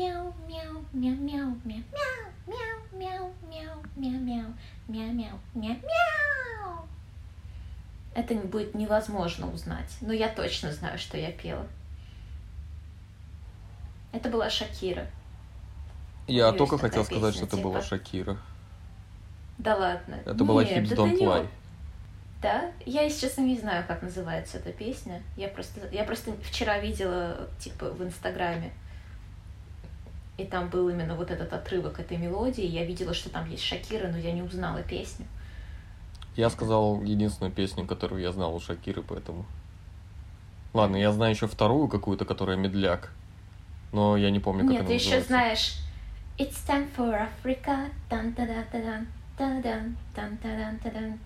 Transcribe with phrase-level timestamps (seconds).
[0.00, 1.84] мяу, мяу, мяу, мяу, мяу,
[2.46, 4.54] мяу, мяу, мяу, мяу, мяу,
[4.88, 6.88] мяу, мяу, мяу, мяу.
[8.14, 11.66] Это будет невозможно узнать, но я точно знаю, что я пела.
[14.12, 15.06] Это была Шакира.
[16.26, 17.88] Я Есть только хотел сказать, песня, что это была типа.
[17.88, 18.36] Шакира.
[19.58, 20.16] Да ладно.
[20.24, 21.48] Это была Нет, Hips это Don't не Lie.
[22.42, 22.72] Да?
[22.86, 25.22] Я, если честно, не знаю, как называется эта песня.
[25.36, 28.72] Я просто, я просто вчера видела, типа, в Инстаграме.
[30.40, 32.64] И там был именно вот этот отрывок этой мелодии.
[32.64, 35.26] Я видела, что там есть Шакира, но я не узнала песню.
[36.34, 39.44] Я сказал единственную песню, которую я знал у Шакиры, поэтому...
[40.72, 43.12] Ладно, я знаю еще вторую какую-то, которая медляк.
[43.92, 45.28] Но я не помню, как Нет, она ты еще называется.
[45.28, 45.74] знаешь
[46.38, 47.90] It's time for Africa.
[48.08, 51.18] Дан -да -да -да -дан, та-дан, дан -та -дан -та -дан.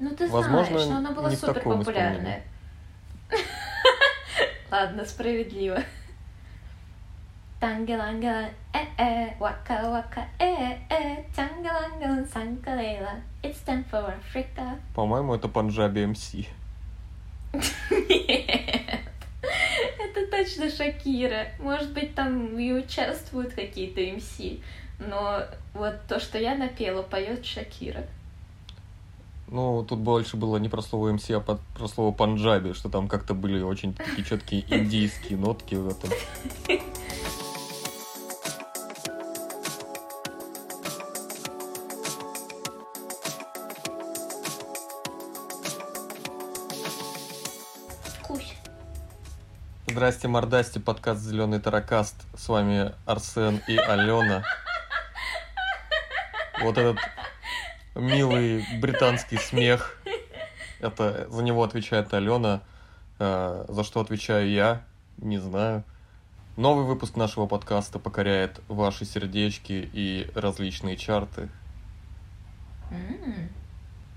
[0.00, 2.42] Ну ты Возможно, знаешь, но она была супер популярная.
[4.72, 5.78] Ладно, справедливо.
[7.64, 13.12] Тангелангела, э-э, вака-вака, э-э, тангелангела, санкалейла.
[13.42, 14.78] It's time for Africa.
[14.94, 16.34] По-моему, это Панджаби МС.
[16.34, 16.50] Нет,
[19.98, 21.46] это точно Шакира.
[21.58, 24.38] Может быть, там и участвуют какие-то МС,
[24.98, 28.04] но вот то, что я напела, поет Шакира.
[29.48, 33.32] Ну, тут больше было не про слово МС, а про слово Панджаби, что там как-то
[33.32, 36.10] были очень такие четкие индийские нотки в этом.
[49.94, 52.16] Здрасте, мордасти, подкаст «Зеленый таракаст».
[52.36, 54.42] С вами Арсен и Алена.
[56.60, 56.98] Вот этот
[57.94, 59.96] милый британский смех.
[60.80, 62.62] Это за него отвечает Алена.
[63.20, 64.82] э, За что отвечаю я,
[65.18, 65.84] не знаю.
[66.56, 71.48] Новый выпуск нашего подкаста покоряет ваши сердечки и различные чарты.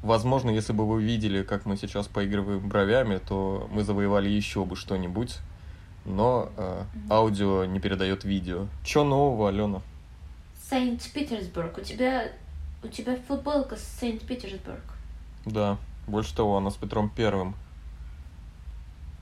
[0.02, 4.75] Возможно, если бы вы видели, как мы сейчас поигрываем бровями, то мы завоевали еще бы
[4.75, 5.38] что-нибудь.
[6.07, 8.68] Но э, аудио не передает видео.
[8.84, 9.81] Че нового, Алена?
[10.69, 11.78] Санкт-Петербург.
[11.78, 12.29] У тебя
[12.84, 14.81] у тебя футболка с Санкт-Петербург.
[15.46, 17.56] Да, больше того, она с Петром Первым,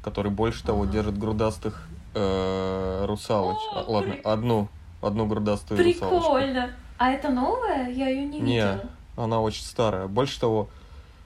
[0.04, 0.92] который больше того Ага.
[0.92, 3.58] держит грудастых э, русалоч.
[3.74, 4.68] О, А, ладно, при- одну,
[5.02, 6.20] одну грудастую русалочку.
[6.20, 6.72] Прикольно.
[6.98, 7.90] А это новая?
[7.90, 8.52] Я ее не Не.
[8.56, 8.86] видела.
[9.18, 10.08] Она очень старая.
[10.08, 10.70] Больше того,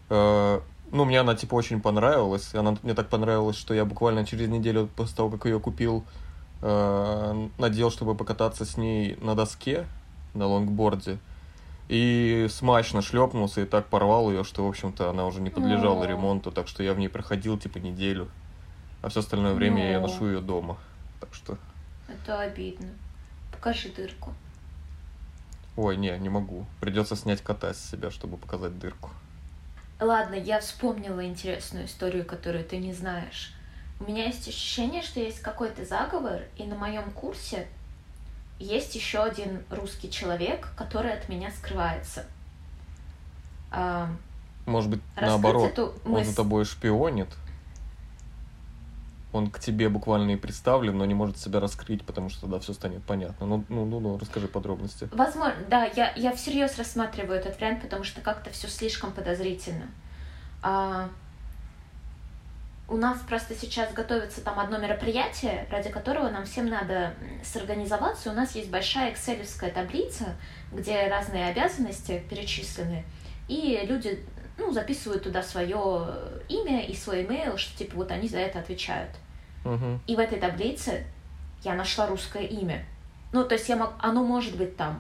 [0.09, 0.62] э,
[0.92, 2.54] ну, мне она, типа, очень понравилась.
[2.56, 6.04] Она мне так понравилась, что я буквально через неделю после того, как ее купил,
[6.62, 9.88] э, надел, чтобы покататься с ней на доске,
[10.34, 11.20] на лонгборде.
[11.88, 16.08] И смачно шлепнулся и так порвал ее, что, в общем-то, она уже не подлежала О.
[16.08, 18.30] ремонту, так что я в ней проходил, типа, неделю.
[19.02, 20.08] А все остальное время я Но.
[20.08, 20.78] ношу ее дома.
[21.20, 21.58] Так что,
[22.08, 22.90] Это обидно.
[23.52, 24.34] Покажи дырку.
[25.76, 26.66] ой, не, не могу.
[26.80, 29.10] Придется снять кота с себя, чтобы показать дырку.
[30.00, 33.54] Ладно, я вспомнила интересную историю, которую ты не знаешь.
[34.00, 37.68] У меня есть ощущение, что есть какой-то заговор, и на моем курсе
[38.60, 42.26] есть еще один русский человек, который от меня скрывается.
[43.72, 44.10] А,
[44.66, 45.72] Может быть, раскрыть наоборот.
[45.72, 47.28] эту Он мысль- за тобой шпионит.
[49.32, 52.74] Он к тебе буквально и представлен, но не может себя раскрыть, потому что тогда все
[52.74, 53.46] станет понятно.
[53.46, 55.08] Ну, ну, ну, ну, расскажи подробности.
[55.12, 59.86] Возможно, да, я, я всерьез рассматриваю этот вариант, потому что как-то все слишком подозрительно.
[60.64, 61.10] А,
[62.90, 67.14] у нас просто сейчас готовится там одно мероприятие, ради которого нам всем надо
[67.44, 68.32] сорганизоваться.
[68.32, 70.36] У нас есть большая экселевская таблица,
[70.72, 73.06] где разные обязанности перечислены,
[73.48, 74.24] и люди
[74.59, 76.06] ну, записывают туда свое
[76.50, 79.12] имя и свой имейл, что типа вот они за это отвечают.
[79.64, 80.02] Мгм.
[80.08, 81.06] И в этой таблице
[81.64, 82.86] я нашла русское имя.
[83.31, 85.00] Ну, то есть я мог, оно может быть там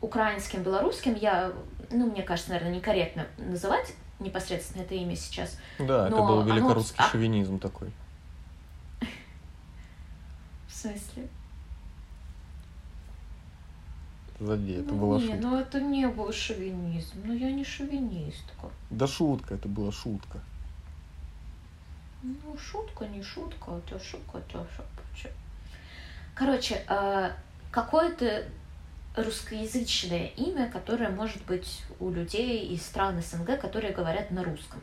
[0.00, 1.14] украинским, белорусским.
[1.14, 1.52] Я,
[1.90, 5.58] ну, мне кажется, наверное, некорректно называть непосредственно это имя сейчас.
[5.78, 7.90] Да, это Но был оно- великорусский а- шовинизм такой.
[10.68, 11.28] В смысле?
[14.38, 15.40] Сзади, это Ну, была не, шутка.
[15.42, 17.14] ну это не был шовинизм.
[17.24, 18.68] Ну, я не шовинистка.
[18.90, 20.40] Да шутка, это была шутка.
[22.22, 25.30] Ну, шутка, не шутка, это шутка, это шутка.
[26.34, 27.30] Короче, э,
[27.70, 28.44] какое-то
[29.16, 34.80] русскоязычное имя, которое может быть у людей из стран СНГ, которые говорят на русском.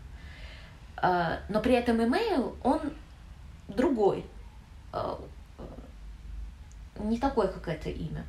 [1.01, 2.79] Э, Но при этом имейл, он
[3.67, 4.25] другой.
[4.93, 5.15] Э,
[6.99, 8.23] Не такой, как это имя.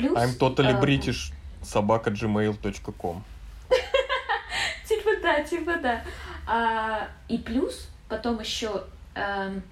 [0.00, 0.16] Плюс...
[0.16, 1.32] I'm totally э, British,
[1.62, 3.22] собака gmail.com.
[4.88, 6.04] Типа да, типа да.
[6.46, 9.62] А, и плюс потом еще эм,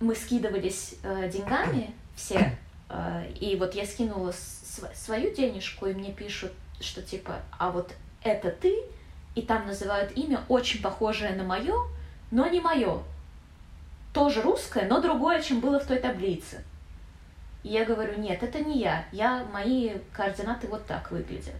[0.00, 2.56] мы скидывались э, деньгами все,
[2.90, 7.94] э, и вот я скинула св- свою денежку, и мне пишут, что типа, а вот
[8.22, 8.76] это ты,
[9.34, 11.74] и там называют имя очень похожее на мое,
[12.30, 13.02] но не мое.
[14.12, 16.64] Тоже русское, но другое, чем было в той таблице.
[17.62, 21.54] И я говорю, нет, это не я, я, мои координаты вот так выглядят.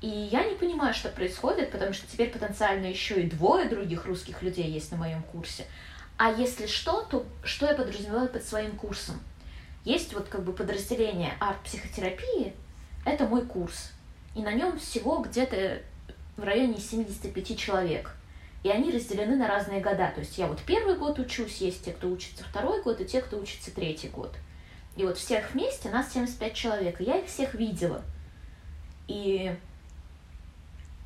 [0.00, 4.42] И я не понимаю, что происходит, потому что теперь потенциально еще и двое других русских
[4.42, 5.66] людей есть на моем курсе.
[6.16, 9.20] А если что, то что я подразумеваю под своим курсом?
[9.84, 12.54] Есть вот как бы подразделение арт-психотерапии,
[13.04, 13.92] это мой курс.
[14.36, 15.80] И на нем всего где-то
[16.36, 18.14] в районе 75 человек.
[18.62, 20.10] И они разделены на разные года.
[20.14, 23.20] То есть я вот первый год учусь, есть те, кто учится второй год, и те,
[23.20, 24.34] кто учится третий год.
[24.98, 27.00] И вот всех вместе нас 75 человек.
[27.00, 28.02] И я их всех видела.
[29.06, 29.56] И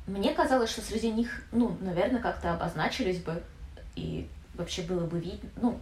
[0.07, 3.43] мне казалось, что среди них, ну, наверное, как-то обозначились бы,
[3.95, 5.79] и вообще было бы видно, ну,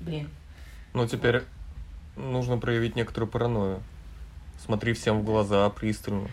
[0.00, 0.28] блин.
[0.94, 1.44] Ну, теперь
[2.16, 3.80] нужно проявить некоторую паранойю.
[4.58, 6.28] Смотри всем в глаза пристально.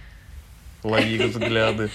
[0.81, 1.91] Лови взгляды.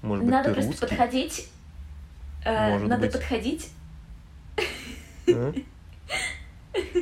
[0.00, 0.86] Может быть, надо ты просто русский?
[0.86, 1.48] подходить.
[2.46, 3.12] Э, Может надо быть.
[3.12, 3.68] подходить.
[5.28, 5.52] А?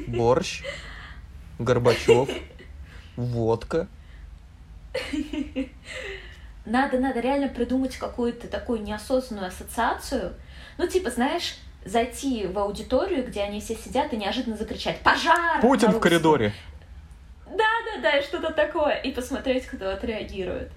[0.07, 0.63] Борщ.
[1.59, 2.29] Горбачев.
[3.17, 3.89] Водка.
[6.65, 10.35] Надо, надо реально придумать какую-то такую неосознанную ассоциацию.
[10.79, 15.91] Ну, типа, знаешь, зайти в аудиторию, где они все сидят, и неожиданно закричать «Пожар!» Путин
[15.91, 16.53] в коридоре.
[17.47, 18.95] Да-да-да, и что-то такое.
[18.97, 20.71] И посмотреть, кто отреагирует.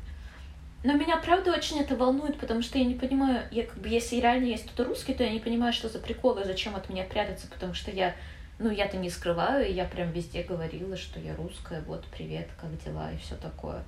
[0.84, 4.18] Но меня, правда, очень это волнует, потому что я не понимаю, я как бы, если
[4.18, 7.48] реально есть кто-то русский, то я не понимаю, что за приколы, зачем от меня прятаться,
[7.48, 8.16] потому что я,
[8.60, 13.12] ну, я-то не скрываю, я прям везде говорила, что я русская, вот, привет, как дела,
[13.12, 13.84] и все такое.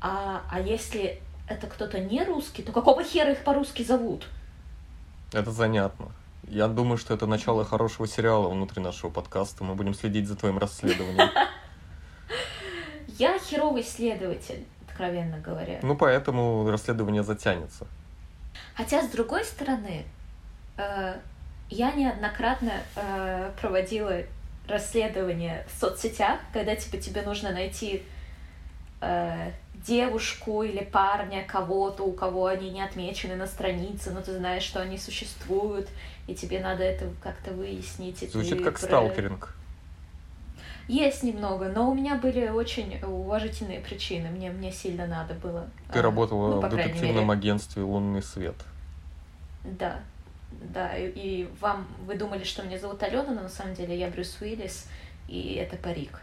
[0.00, 4.26] А, а если это кто-то не русский, то какого хера их по-русски зовут?
[5.32, 6.12] Это занятно.
[6.46, 9.64] Я думаю, что это начало хорошего сериала внутри нашего подкаста.
[9.64, 11.28] Мы будем следить за твоим расследованием.
[13.18, 14.64] Я херовый следователь
[14.98, 15.78] откровенно говоря.
[15.82, 17.86] Ну, поэтому расследование затянется.
[18.74, 20.04] Хотя, с другой стороны,
[20.76, 21.18] э,
[21.70, 24.22] я неоднократно э, проводила
[24.66, 28.02] расследование в соцсетях, когда типа тебе нужно найти
[29.00, 29.50] э,
[29.86, 34.80] девушку или парня, кого-то, у кого они не отмечены на странице, но ты знаешь, что
[34.80, 35.88] они существуют,
[36.26, 38.30] и тебе надо это как-то выяснить.
[38.30, 38.86] Звучит как про...
[38.86, 39.54] сталкеринг.
[40.88, 44.30] Есть немного, но у меня были очень уважительные причины.
[44.30, 45.68] Мне, мне сильно надо было.
[45.92, 47.38] Ты а, работала ну, в детективном мере.
[47.38, 48.56] агентстве «Лунный свет».
[49.64, 50.00] Да,
[50.50, 50.96] да.
[50.96, 54.40] И, и вам, вы думали, что меня зовут Алена, но на самом деле я Брюс
[54.40, 54.88] Уиллис,
[55.28, 56.20] и это парик.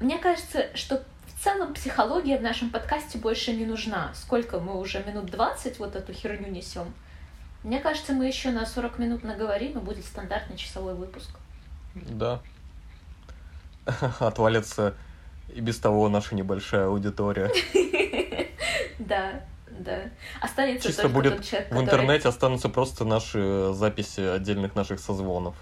[0.00, 4.12] Мне кажется, что в целом психология в нашем подкасте больше не нужна.
[4.14, 6.92] Сколько мы уже минут 20 вот эту херню несем.
[7.64, 11.30] Мне кажется, мы еще на 40 минут наговорим, и будет стандартный часовой выпуск.
[11.94, 12.40] Да,
[14.20, 14.94] отвалится
[15.54, 17.50] и без того наша небольшая аудитория.
[18.98, 19.44] Да,
[19.78, 20.02] да.
[20.40, 25.54] Останется Чисто будет тот человек, в интернете останутся просто наши записи отдельных наших созвонов.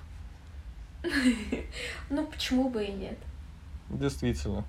[2.11, 3.19] Ну, почему бы и нет?
[3.89, 4.65] Действительно.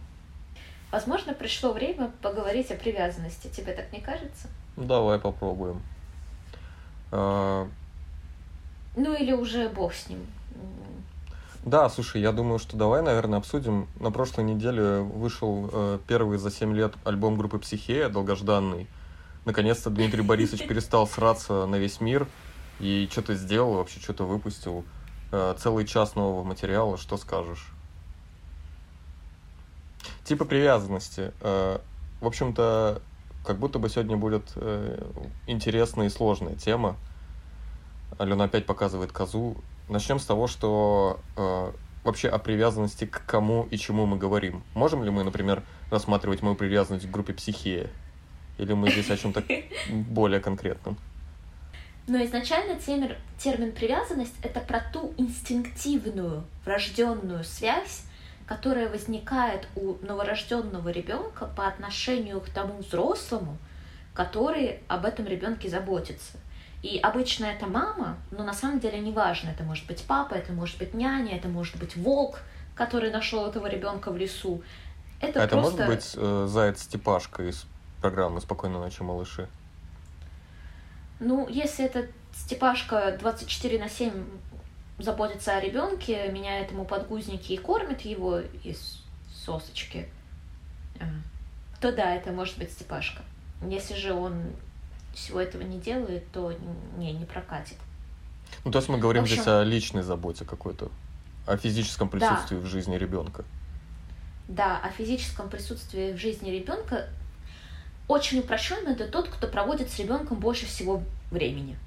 [0.92, 3.48] Возможно, пришло время поговорить о привязанности.
[3.48, 4.48] Тебе так не кажется?
[4.76, 5.82] Давай попробуем.
[7.12, 7.68] А,
[8.96, 10.26] ну или уже бог с ним.
[11.66, 13.88] Да, слушай, я думаю, что давай, наверное, обсудим.
[14.00, 18.88] На прошлой неделе вышел э, первый за 7 лет альбом группы «Психея», долгожданный.
[19.48, 22.28] Наконец-то Дмитрий Борисович перестал сраться на весь мир
[22.82, 24.84] и что-то сделал, вообще что-то выпустил.
[25.32, 27.70] Э, целый час нового материала, что скажешь?
[30.26, 31.32] Типа привязанности.
[31.40, 31.80] Э,
[32.20, 33.02] в общем-то,
[33.46, 35.02] как будто бы сегодня будет э,
[35.48, 36.98] интересная и сложная тема.
[38.18, 39.56] Алена опять показывает козу.
[39.88, 41.22] Начнем с того, что
[42.04, 44.64] вообще о привязанности к кому и чему мы говорим.
[44.74, 47.90] Можем ли мы, например, рассматривать мою привязанность к группе психия?
[48.58, 49.44] Или мы здесь о чем-то
[49.90, 50.98] более конкретном?
[52.08, 58.04] Но изначально термин, термин привязанность это про ту инстинктивную, врожденную связь,
[58.46, 63.58] которая возникает у новорожденного ребенка по отношению к тому взрослому,
[64.14, 66.38] который об этом ребенке заботится.
[66.82, 69.50] И обычно это мама, но на самом деле не важно.
[69.50, 72.40] Это может быть папа, это может быть няня, это может быть волк,
[72.74, 74.64] который нашел этого ребенка в лесу.
[75.20, 75.74] Это, а просто...
[75.74, 77.66] это может быть э, заяц Степашка из
[78.02, 79.48] программы «Спокойной ночи, малыши»?
[81.20, 84.14] Ну, если это Степашка 24 на 7
[85.00, 90.10] заботится о ребенке, меняет ему подгузники и кормит его из сосочки,
[91.00, 91.06] э,
[91.82, 93.24] то да, это может быть Степашка.
[93.68, 94.44] Если же он
[95.14, 96.54] всего этого не делает, то
[96.98, 97.78] не, не прокатит.
[98.64, 100.92] Ну, то есть мы говорим В общем- здесь о личной заботе какой-то,
[101.48, 102.18] о физическом Да.
[102.18, 103.44] присутствии в жизни ребенка.
[104.48, 107.10] Да, о физическом присутствии в жизни ребенка
[108.08, 111.78] очень упрощенно это тот, кто проводит с ребенком больше всего времени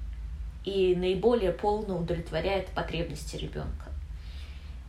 [0.63, 3.89] и наиболее полно удовлетворяет потребности ребенка.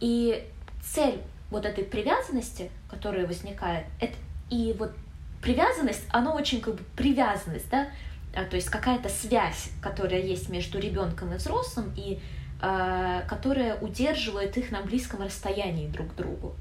[0.01, 0.45] И
[0.83, 1.21] цель
[1.51, 4.15] вот этой привязанности, которая возникает, это
[4.51, 4.93] и вот
[5.41, 7.89] привязанность, она очень как бы привязанность, да,
[8.35, 12.19] А, то есть какая-то связь, которая есть между ребенком и взрослым, и
[12.63, 16.55] а, которая удерживает их на близком расстоянии друг к другу.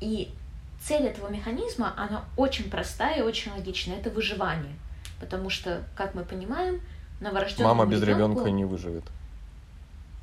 [0.00, 0.30] И
[0.80, 4.74] цель этого механизма, она очень простая и очень логичная, это выживание.
[5.20, 6.80] Потому что, как мы понимаем,
[7.20, 9.04] новорожденному Мама без ребенку ребенка не выживет.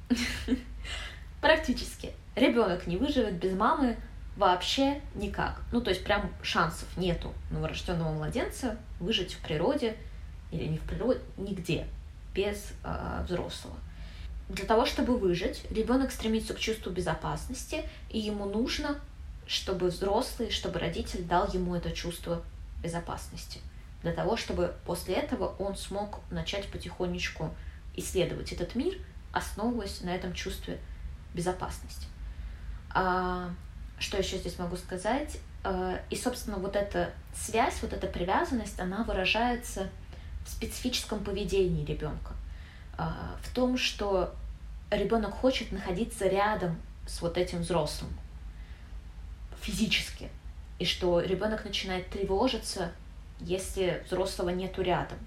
[1.46, 3.98] практически ребенок не выживет без мамы
[4.36, 5.62] вообще никак.
[5.72, 9.96] Ну, то есть прям шансов нету новорожденного младенца выжить в природе
[10.52, 11.86] или не в природе, нигде,
[12.34, 13.76] без э, взрослого.
[14.50, 19.00] Для того, чтобы выжить, ребенок стремится к чувству безопасности, и ему нужно,
[19.48, 22.44] чтобы взрослый, чтобы родитель дал ему это чувство
[22.82, 23.62] безопасности.
[24.02, 27.54] Для того, чтобы после этого он смог начать потихонечку
[27.96, 28.98] исследовать этот мир,
[29.32, 30.80] основываясь на этом чувстве
[31.34, 32.08] безопасности.
[32.90, 33.50] А,
[34.00, 35.38] что еще здесь могу сказать?
[35.64, 39.90] А, и, собственно, вот эта связь, вот эта привязанность, она выражается
[40.46, 42.34] в специфическом поведении ребенка.
[42.98, 44.34] А, в том, что
[44.92, 48.10] ребенок хочет находиться рядом с вот этим взрослым
[49.66, 50.30] физически.
[50.78, 52.92] И что ребенок начинает тревожиться,
[53.40, 55.18] если взрослого нету рядом.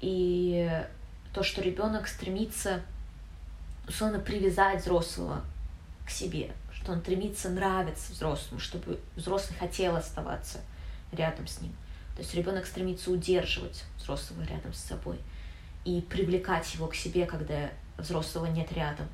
[0.00, 0.68] И
[1.34, 2.82] то, что ребенок стремится
[3.86, 5.42] условно привязать взрослого
[6.06, 10.58] к себе, что он стремится нравиться взрослому, чтобы взрослый хотел оставаться
[11.12, 11.72] рядом с ним.
[12.14, 15.18] То есть ребенок стремится удерживать взрослого рядом с собой
[15.84, 19.06] и привлекать его к себе, когда взрослого нет рядом.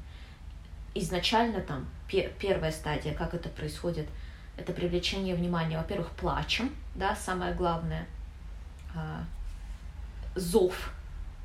[0.94, 4.06] Изначально там пе- первая стадия, как это происходит,
[4.56, 8.06] это привлечение внимания, во-первых, плачем, да, самое главное,
[8.94, 9.24] а,
[10.34, 10.92] зов,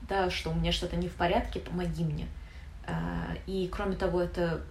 [0.07, 2.27] да, что у меня что-то не в порядке, помоги мне.
[2.85, 4.61] А, И кроме того, это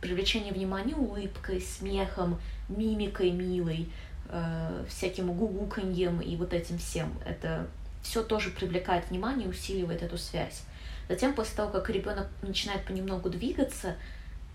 [0.00, 3.88] привлечение внимания улыбкой, смехом, мимикой милой,
[4.28, 7.12] э, всяким гугуканьем и вот этим всем.
[7.24, 7.68] Это
[8.02, 10.64] все тоже привлекает внимание, усиливает эту связь.
[11.08, 13.94] Затем, после того, как ребенок начинает понемногу двигаться,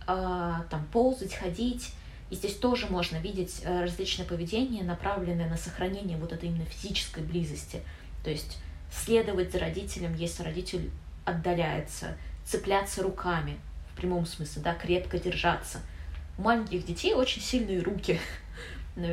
[0.05, 1.93] а, там ползать, ходить,
[2.29, 7.23] и здесь тоже можно видеть э, различные поведения, направленные на сохранение вот этой именно физической
[7.23, 7.81] близости.
[8.23, 8.57] То есть
[8.91, 10.91] следовать за родителем, если родитель
[11.23, 13.59] отдаляется, цепляться руками,
[13.93, 15.79] в прямом смысле, да, крепко держаться.
[16.37, 18.19] У маленьких детей очень сильные руки.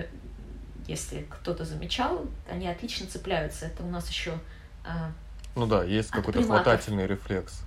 [0.87, 3.67] Если кто-то замечал, они отлично цепляются.
[3.67, 4.39] Это у нас еще
[4.85, 5.13] а,
[5.55, 7.63] Ну да, есть какой-то хватательный рефлекс.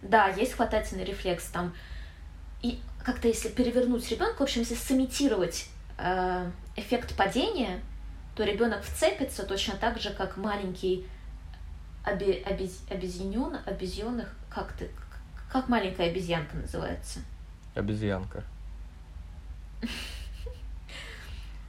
[0.00, 1.74] Да, есть хватательный рефлекс там.
[2.62, 7.80] И как-то если перевернуть ребенка, в общем, если сымитировать э, эффект падения,
[8.34, 11.06] то ребенок вцепится точно так же, как маленький
[12.04, 14.90] оби, обез, обезьянен, обезьянных, как ты,
[15.52, 17.20] как маленькая обезьянка называется.
[17.76, 18.42] Обезьянка.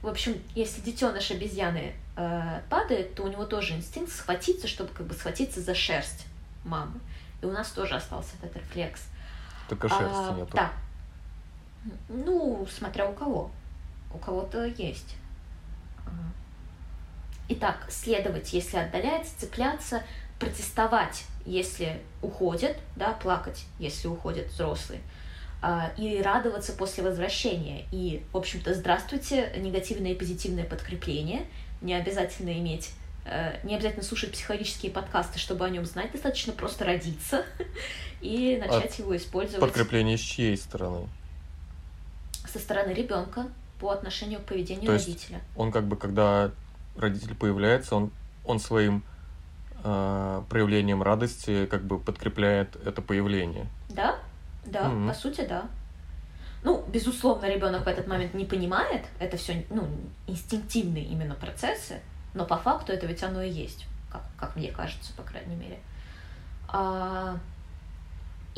[0.02, 5.06] В общем, если детеныш обезьяны э, падает, то у него тоже инстинкт схватиться, чтобы как
[5.06, 6.26] бы схватиться за шерсть
[6.64, 6.98] мамы.
[7.42, 9.02] И у нас тоже остался этот рефлекс.
[9.68, 10.56] Только шерсти А, нету.
[10.56, 10.72] Да.
[12.08, 13.50] Ну, смотря у кого.
[14.12, 15.16] У кого-то есть.
[16.06, 16.10] А.
[17.48, 20.02] Итак, следовать, если отдаляется, цепляться,
[20.38, 25.00] протестовать, если уходит, да, плакать, если уходит взрослый,
[25.60, 27.86] а, и радоваться после возвращения.
[27.90, 31.46] И, в общем-то, здравствуйте, негативное и позитивное подкрепление.
[31.80, 32.90] Не обязательно иметь
[33.24, 37.44] э, не обязательно слушать психологические подкасты, чтобы о нем знать, достаточно просто родиться
[38.20, 41.08] и начать его использовать Подкрепление с чьей стороны?
[42.48, 43.46] Со стороны ребенка
[43.80, 45.40] по отношению к поведению То есть родителя.
[45.56, 46.50] Он как бы, когда
[46.96, 48.10] родитель появляется, он,
[48.44, 49.02] он своим
[49.84, 53.66] э, проявлением радости как бы подкрепляет это появление.
[53.88, 54.16] Да,
[54.66, 55.08] да, Мгм.
[55.08, 55.66] по сути, да.
[56.64, 59.88] Ну, безусловно, ребенок в этот момент не понимает, это все ну,
[60.26, 62.00] инстинктивные именно процессы,
[62.34, 65.78] но по факту это ведь оно и есть, как, как мне кажется, по крайней мере.
[66.68, 67.38] А,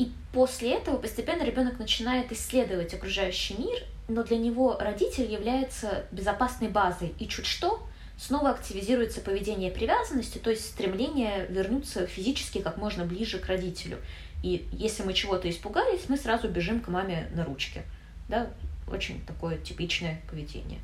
[0.01, 6.69] и после этого постепенно ребенок начинает исследовать окружающий мир, но для него родитель является безопасной
[6.69, 7.13] базой.
[7.19, 13.37] И чуть что, снова активизируется поведение привязанности, то есть стремление вернуться физически как можно ближе
[13.37, 13.99] к родителю.
[14.41, 17.83] И если мы чего-то испугались, мы сразу бежим к маме на ручке.
[18.27, 18.49] Да,
[18.91, 20.79] очень такое типичное поведение.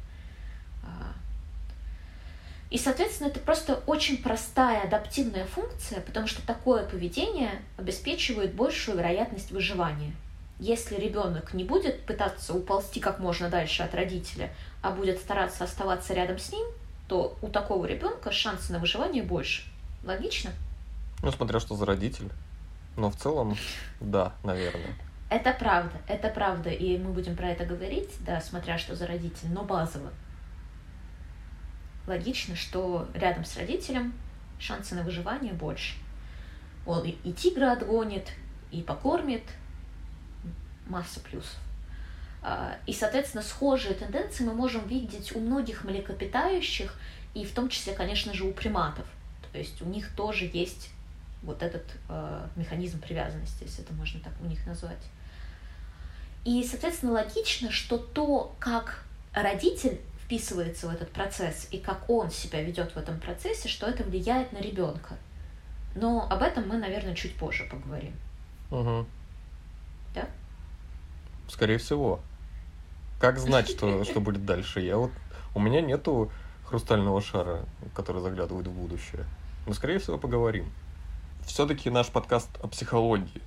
[2.69, 9.51] И, соответственно, это просто очень простая адаптивная функция, потому что такое поведение обеспечивает большую вероятность
[9.51, 10.13] выживания.
[10.59, 16.13] Если ребенок не будет пытаться уползти как можно дальше от родителя, а будет стараться оставаться
[16.13, 16.65] рядом с ним,
[17.07, 19.63] то у такого ребенка шансы на выживание больше.
[20.03, 20.51] Логично?
[21.24, 22.29] Ну, смотря что за родитель.
[22.97, 23.55] Но в целом,
[24.00, 24.95] да, наверное.
[25.29, 29.50] Это правда, это правда, и мы будем про это говорить, да, смотря что за родитель,
[29.51, 30.09] но базово.
[32.07, 34.13] Логично, что рядом с родителем
[34.59, 35.95] шансы на выживание больше.
[36.85, 38.31] Он и тигра отгонит,
[38.71, 39.43] и покормит,
[40.87, 41.57] масса плюсов.
[42.41, 46.97] А, и, соответственно, схожие тенденции мы можем видеть у многих млекопитающих,
[47.33, 49.05] и в том числе, конечно же, у приматов.
[49.51, 50.89] То есть у них тоже есть
[51.43, 55.03] вот этот э, механизм привязанности, если это можно так у них назвать.
[56.45, 62.62] И, соответственно, логично, что то, как родитель вписывается в этот процесс и как он себя
[62.62, 65.15] ведет в этом процессе, что это влияет на ребенка.
[65.96, 68.12] Но об этом мы, наверное, чуть позже поговорим.
[68.69, 69.05] Угу.
[70.13, 70.27] Да?
[71.48, 72.19] Скорее всего.
[73.22, 74.81] Как знать, что, что будет дальше?
[74.81, 75.12] Я вот...
[75.55, 76.29] У меня нету
[76.65, 77.62] хрустального шара,
[77.96, 79.25] который заглядывает в будущее.
[79.65, 80.69] Но, скорее всего, поговорим.
[81.46, 83.41] Все-таки наш подкаст о психологии.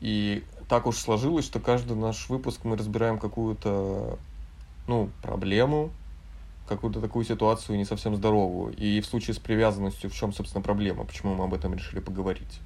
[0.00, 4.18] И так уж сложилось, что каждый наш выпуск мы разбираем какую-то
[4.88, 5.90] ну, проблему,
[6.66, 8.74] какую-то такую ситуацию не совсем здоровую.
[8.74, 11.04] И в случае с привязанностью, в чем, собственно, проблема?
[11.04, 12.60] Почему мы об этом решили поговорить?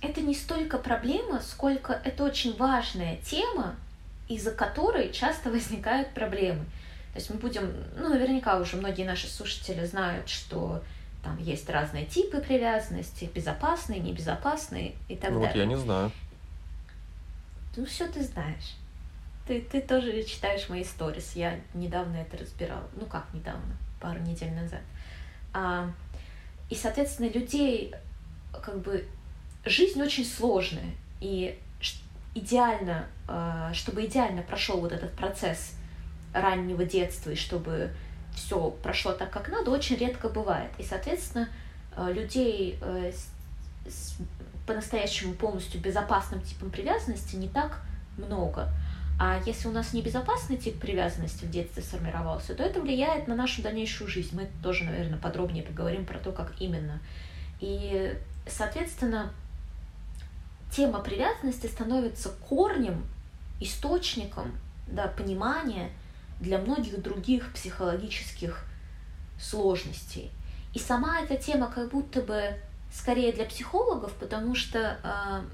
[0.00, 3.74] Это не столько проблема, сколько это очень важная тема,
[4.28, 6.64] из-за которой часто возникают проблемы.
[7.12, 10.82] То есть мы будем, ну, наверняка уже многие наши слушатели знают, что
[11.22, 15.52] там есть разные типы привязанности, безопасные, небезопасные и так ну, далее.
[15.52, 16.12] Вот я не знаю.
[17.76, 18.76] Ну, все ты знаешь.
[19.50, 21.32] Ты, ты тоже читаешь мои сторис.
[21.34, 22.84] Я недавно это разбирала.
[22.94, 23.76] Ну, как недавно?
[24.00, 24.82] Пару недель назад.
[25.52, 25.90] А,
[26.68, 27.92] и, соответственно, людей,
[28.62, 29.08] как бы,
[29.64, 30.92] жизнь очень сложная.
[31.20, 31.58] И
[32.36, 35.74] идеально, а, чтобы идеально прошел вот этот процесс
[36.32, 37.90] раннего детства, и чтобы
[38.36, 40.70] все прошло так, как надо, очень редко бывает.
[40.78, 41.48] И, соответственно,
[41.96, 43.10] а, людей э,
[43.88, 44.16] с
[44.64, 47.80] по-настоящему полностью безопасным типом привязанности не так
[48.16, 48.68] много.
[49.22, 53.60] А если у нас небезопасный тип привязанности в детстве сформировался, то это влияет на нашу
[53.60, 54.34] дальнейшую жизнь.
[54.34, 57.00] Мы тоже, наверное, подробнее поговорим про то, как именно.
[57.60, 59.30] И, соответственно,
[60.74, 63.04] тема привязанности становится корнем,
[63.60, 64.52] источником
[64.86, 65.90] да, понимания
[66.40, 68.64] для многих других психологических
[69.38, 70.30] сложностей.
[70.72, 72.54] И сама эта тема как будто бы
[72.90, 75.44] скорее для психологов, потому что, а,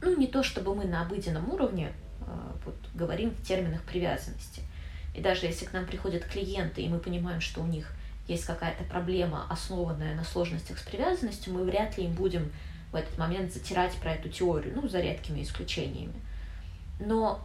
[0.00, 1.92] ну, не то чтобы мы на обыденном уровне
[2.64, 4.62] вот, говорим в терминах привязанности.
[5.14, 7.92] И даже если к нам приходят клиенты, и мы понимаем, что у них
[8.26, 12.52] есть какая-то проблема, основанная на сложностях с привязанностью, мы вряд ли им будем
[12.92, 16.14] в этот момент затирать про эту теорию, ну, за редкими исключениями.
[17.00, 17.40] Но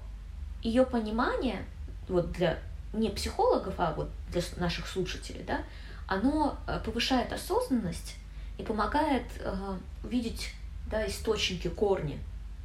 [0.62, 1.65] ее понимание
[2.08, 2.60] вот для
[2.93, 5.63] не психологов, а вот для наших слушателей, да,
[6.08, 8.15] оно э, повышает осознанность
[8.58, 10.52] и помогает э, увидеть
[10.89, 12.19] да, источники, корни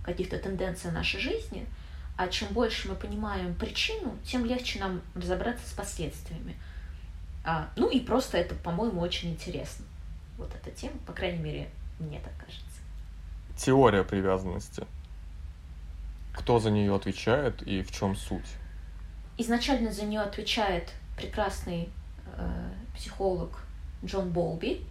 [0.05, 1.67] каких-то тенденций нашей жизни.
[2.19, 6.57] А чем больше мы понимаем причину, тем легче нам разобраться с последствиями.
[7.45, 9.87] А, ну и просто это, по-моему, очень интересно.
[10.37, 12.81] Вот эта тема, по крайней мере, мне так кажется.
[13.57, 14.85] Теория привязанности.
[16.35, 18.57] Кто за нее отвечает и в чем суть?
[19.37, 21.89] Изначально за нее отвечает прекрасный
[22.37, 23.61] э, психолог
[24.05, 24.85] Джон Болби,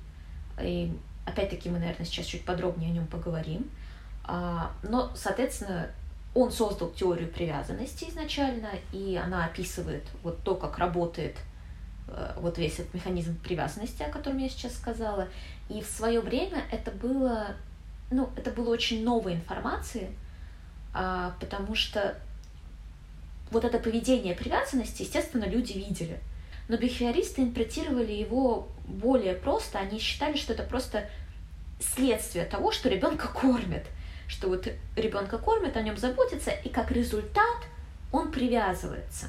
[0.61, 3.69] и опять-таки мы, наверное, сейчас чуть подробнее о нем поговорим.
[4.23, 5.89] А, но, соответственно,
[6.39, 11.36] он создал теорию привязанности изначально, и она описывает вот то, как работает
[12.08, 15.28] э, вот весь этот механизм привязанности, о котором я сейчас сказала.
[15.69, 17.56] И в свое время это было,
[18.12, 20.10] ну, это было очень новой информацией,
[20.93, 22.17] а, потому что
[23.52, 26.19] вот это поведение привязанности, естественно, люди видели–
[26.67, 29.80] но бихевиористы интерпретировали его более просто.
[29.80, 31.10] Они считали, что это просто
[31.80, 33.86] следствие того, что ребенка кормят.
[34.27, 37.57] Что вот ребенка кормят, о нем заботятся, и как результат
[38.11, 39.27] он привязывается.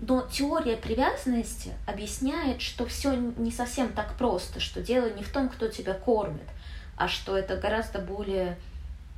[0.00, 5.48] Но теория привязанности объясняет, что все не совсем так просто, что дело не в том,
[5.48, 6.48] кто тебя кормит,
[6.96, 8.58] а что это гораздо более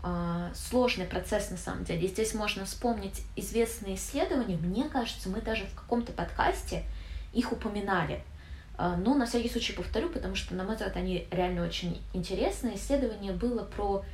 [0.02, 2.06] э, сложный процесс на самом деле.
[2.06, 4.56] И здесь можно вспомнить известные исследования.
[4.56, 6.84] Мне кажется, мы даже в каком-то подкасте
[7.32, 8.22] их упоминали.
[8.76, 12.76] А, но на всякий случай повторю, потому что, на мой взгляд, они реально очень интересные.
[12.76, 14.04] Исследование было про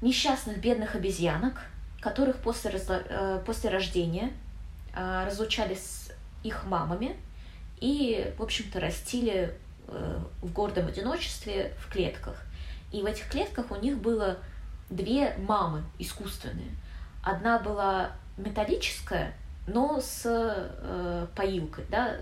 [0.00, 1.60] несчастных бедных обезьянок,
[2.00, 2.70] которых после.
[2.88, 4.32] Э, после рождения
[4.92, 6.10] а, разлучали с
[6.42, 7.16] их мамами,
[7.80, 9.54] и, в общем-то, растили
[9.88, 12.42] э, в гордом одиночестве в клетках.
[12.92, 14.38] И в этих клетках у них было
[14.90, 16.70] две мамы искусственные.
[17.22, 19.34] Одна была металлическая,
[19.66, 22.16] но с э, поилкой, да,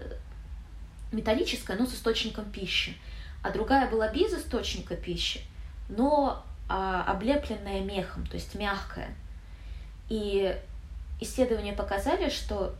[1.12, 2.96] металлическая, но с источником пищи.
[3.42, 5.40] А другая была без источника пищи,
[5.88, 9.14] но э, облепленная мехом, то есть мягкая.
[10.08, 10.56] И
[11.20, 12.74] исследования показали, что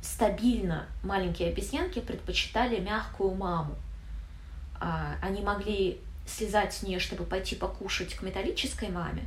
[0.00, 3.76] стабильно маленькие обезьянки предпочитали мягкую маму.
[4.80, 9.22] А, они могли слезать с нее, чтобы пойти покушать к металлической маме,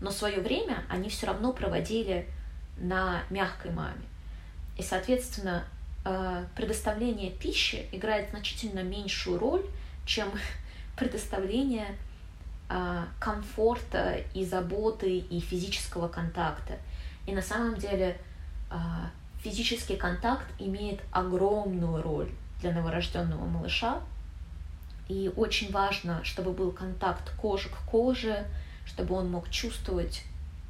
[0.00, 2.26] но свое время они все равно проводили
[2.76, 4.02] на мягкой маме.
[4.76, 5.64] И, соответственно,
[6.04, 9.64] э, предоставление пищи играет значительно меньшую роль,
[10.06, 10.30] чем
[10.96, 11.96] предоставление
[13.18, 16.78] комфорта и заботы и физического контакта.
[17.26, 18.16] И на самом деле
[18.70, 18.76] э,
[19.42, 22.30] физический контакт имеет огромную роль
[22.60, 24.00] для новорожденного малыша,
[25.08, 28.46] и очень важно, чтобы был контакт кожи к коже,
[28.86, 30.22] чтобы он мог чувствовать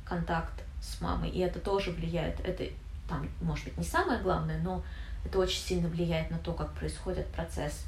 [0.07, 1.29] контакт с мамой.
[1.29, 2.41] И это тоже влияет.
[2.41, 2.65] Это
[3.07, 4.83] там, может быть, не самое главное, но
[5.27, 7.85] это очень сильно влияет на то, как происходит процесс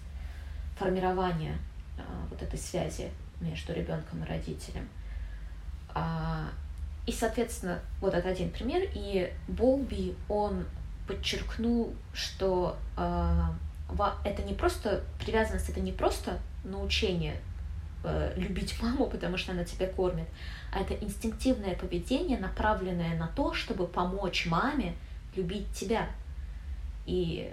[0.78, 1.56] формирования
[1.96, 3.10] а, вот этой связи
[3.42, 4.88] между ребенком и родителем.
[5.94, 6.48] А,
[7.06, 8.88] и, соответственно, вот это один пример.
[8.94, 10.64] И Болби, он
[11.06, 13.54] подчеркнул, что а,
[14.24, 17.36] это не просто привязанность, это не просто научение
[18.04, 20.28] э, любить маму, потому что она тебя кормит,
[20.72, 24.94] а это инстинктивное поведение, направленное на то, чтобы помочь маме
[25.34, 26.08] любить тебя.
[27.04, 27.52] И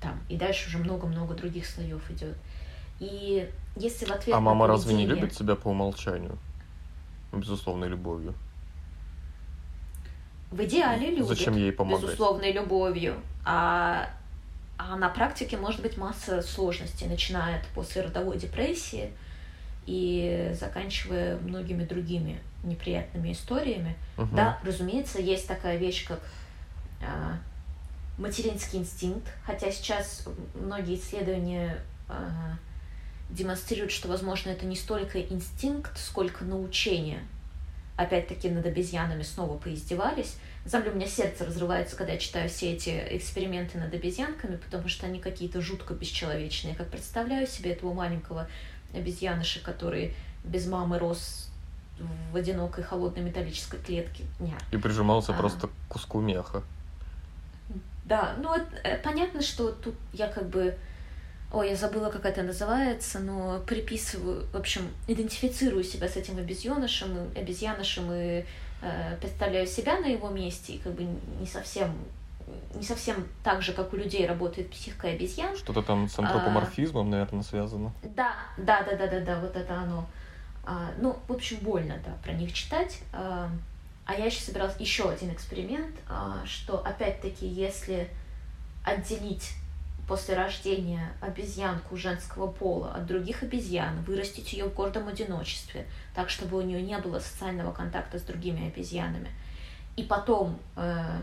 [0.00, 2.36] там, и дальше уже много-много других слоев идет.
[2.98, 4.76] И если в ответ А мама поведение...
[4.76, 6.38] разве не любит тебя по умолчанию?
[7.32, 8.34] Безусловной любовью.
[10.50, 11.26] В идеале любит.
[11.26, 12.02] Зачем ей помогать?
[12.02, 13.14] Безусловной любовью.
[13.44, 14.10] А
[14.82, 19.12] а на практике может быть масса сложностей, начиная от послеродовой депрессии
[19.84, 23.96] и заканчивая многими другими неприятными историями.
[24.16, 24.34] Угу.
[24.34, 26.20] Да, разумеется, есть такая вещь, как
[27.02, 27.38] а,
[28.16, 32.56] материнский инстинкт, хотя сейчас многие исследования а,
[33.30, 37.20] демонстрируют, что, возможно, это не столько инстинкт, сколько научение.
[37.96, 40.36] Опять-таки над обезьянами снова поиздевались,
[40.70, 45.06] на у меня сердце разрывается, когда я читаю все эти эксперименты над обезьянками, потому что
[45.06, 46.74] они какие-то жутко бесчеловечные.
[46.74, 48.48] Как представляю себе этого маленького
[48.94, 50.14] обезьяныша, который
[50.44, 51.48] без мамы рос
[52.32, 54.24] в одинокой холодной металлической клетке.
[54.38, 54.60] Нет.
[54.70, 55.36] И прижимался а...
[55.36, 56.62] просто к куску меха.
[58.04, 60.76] Да, ну это, понятно, что тут я как бы...
[61.52, 67.30] Ой, я забыла, как это называется, но приписываю, в общем, идентифицирую себя с этим обезьянышем,
[67.34, 68.44] обезьянышем и
[68.82, 71.06] Э, представляю себя на его месте и как бы
[71.38, 71.92] не совсем
[72.74, 75.56] не совсем так же, как у людей работает психика обезьян.
[75.56, 77.92] Что-то там с антропоморфизмом, а, наверное, связано.
[78.02, 80.04] Да, да, да, да, да, да, вот это оно.
[80.64, 83.02] А, ну, в общем, больно, да, про них читать.
[83.12, 83.48] А,
[84.04, 88.08] а я еще собиралась еще один эксперимент, а, что опять-таки, если
[88.84, 89.52] отделить
[90.10, 96.58] после рождения обезьянку женского пола от других обезьян, вырастить ее в гордом одиночестве, так, чтобы
[96.58, 99.28] у нее не было социального контакта с другими обезьянами,
[99.94, 101.20] и потом э,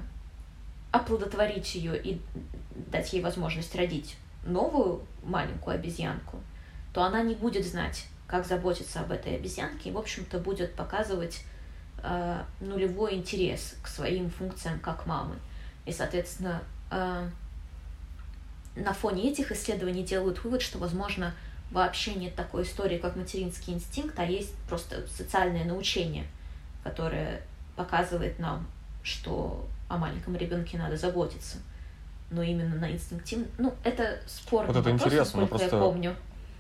[0.94, 2.22] оплодотворить ее и
[2.90, 6.40] дать ей возможность родить новую маленькую обезьянку,
[6.94, 11.44] то она не будет знать, как заботиться об этой обезьянке, и, в общем-то, будет показывать
[12.04, 15.36] э, нулевой интерес к своим функциям как мамы.
[15.86, 17.30] И, соответственно, э,
[18.84, 21.34] на фоне этих исследований делают вывод, что, возможно,
[21.72, 26.26] вообще нет такой истории, как материнский инстинкт, а есть просто социальное научение,
[26.84, 27.42] которое
[27.76, 28.68] показывает нам,
[29.04, 31.58] что о маленьком ребенке надо заботиться.
[32.30, 33.48] Но именно на инстинктивном...
[33.58, 36.16] Ну, это спорный вот это вопрос, интересно, насколько просто я помню.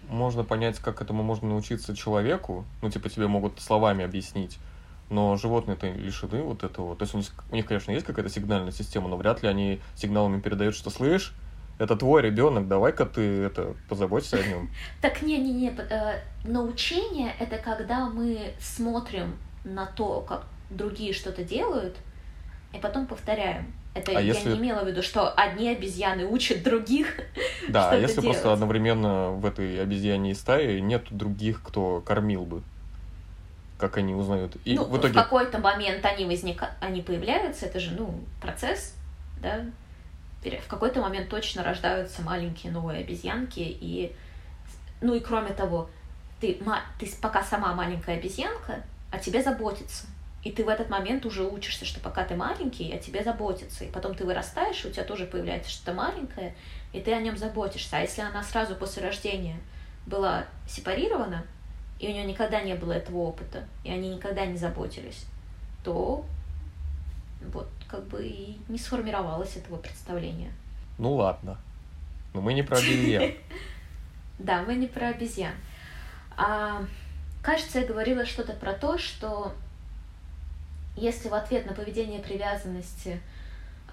[0.08, 2.65] Можно понять, как этому можно научиться человеку.
[2.82, 4.58] Ну, типа, тебе могут словами объяснить.
[5.10, 6.95] Но животные-то лишены вот этого.
[6.95, 9.82] То есть у них, у них, конечно, есть какая-то сигнальная система, но вряд ли они
[9.95, 11.34] сигналами передают, что слышь,
[11.79, 14.69] это твой ребенок, давай-ка ты это позаботься о нем.
[15.01, 21.95] Так не-не-не, э, научение это когда мы смотрим на то, как другие что-то делают,
[22.73, 23.73] и потом повторяем.
[23.93, 24.51] Это а я если...
[24.51, 27.19] не имела в виду, что одни обезьяны учат других.
[27.69, 28.37] Да, а если делать.
[28.37, 32.61] просто одновременно в этой обезьяне стае нет других, кто кормил бы,
[33.77, 34.55] как они узнают.
[34.63, 35.13] И ну, в итоге.
[35.13, 38.95] В какой-то момент они возникают, они появляются, это же ну процесс,
[39.41, 39.65] да
[40.43, 44.15] в какой-то момент точно рождаются маленькие новые обезьянки, и,
[45.02, 45.89] ну и кроме того,
[46.39, 46.60] ты,
[47.00, 50.06] ты пока сама маленькая обезьянка, о тебе заботится.
[50.43, 53.84] И ты в этот момент уже учишься, что пока ты маленький, о тебе заботятся.
[53.84, 56.56] И потом ты вырастаешь, у тебя тоже появляется что-то маленькое,
[56.93, 57.97] и ты о нем заботишься.
[57.97, 59.60] А если она сразу после рождения
[60.06, 61.43] была сепарирована,
[62.00, 65.26] и у нее никогда не было этого опыта, и они никогда не заботились,
[65.84, 66.23] то
[67.52, 70.52] вот как бы и не сформировалось этого представления.
[70.97, 71.58] Ну ладно.
[72.34, 73.32] Но мы не про обезьян.
[74.39, 75.56] Да, мы не про обезьян.
[76.38, 76.84] А,
[77.41, 79.52] кажется, я говорила что-то про то, что
[80.95, 83.19] если в ответ на поведение привязанности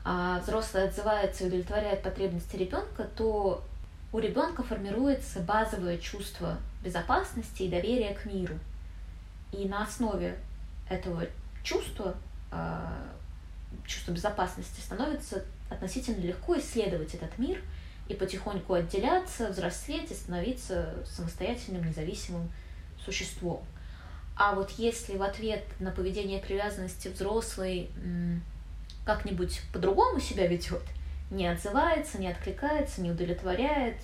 [0.04, 3.64] а, взрослый отзывается и удовлетворяет потребности ребенка, то
[4.12, 8.58] у ребенка формируется базовое чувство безопасности и доверия к миру.
[9.50, 10.36] И на основе
[10.88, 11.26] этого
[11.62, 12.14] чувства,
[13.86, 17.60] чувства безопасности, становится относительно легко исследовать этот мир–
[18.08, 22.50] и потихоньку отделяться, взрослеть и становиться самостоятельным, независимым
[23.02, 23.64] существом.
[24.36, 27.90] А вот если в ответ на поведение привязанности взрослый
[29.04, 30.82] как-нибудь по-другому себя ведет,
[31.30, 33.96] не отзывается, не откликается, не удовлетворяет,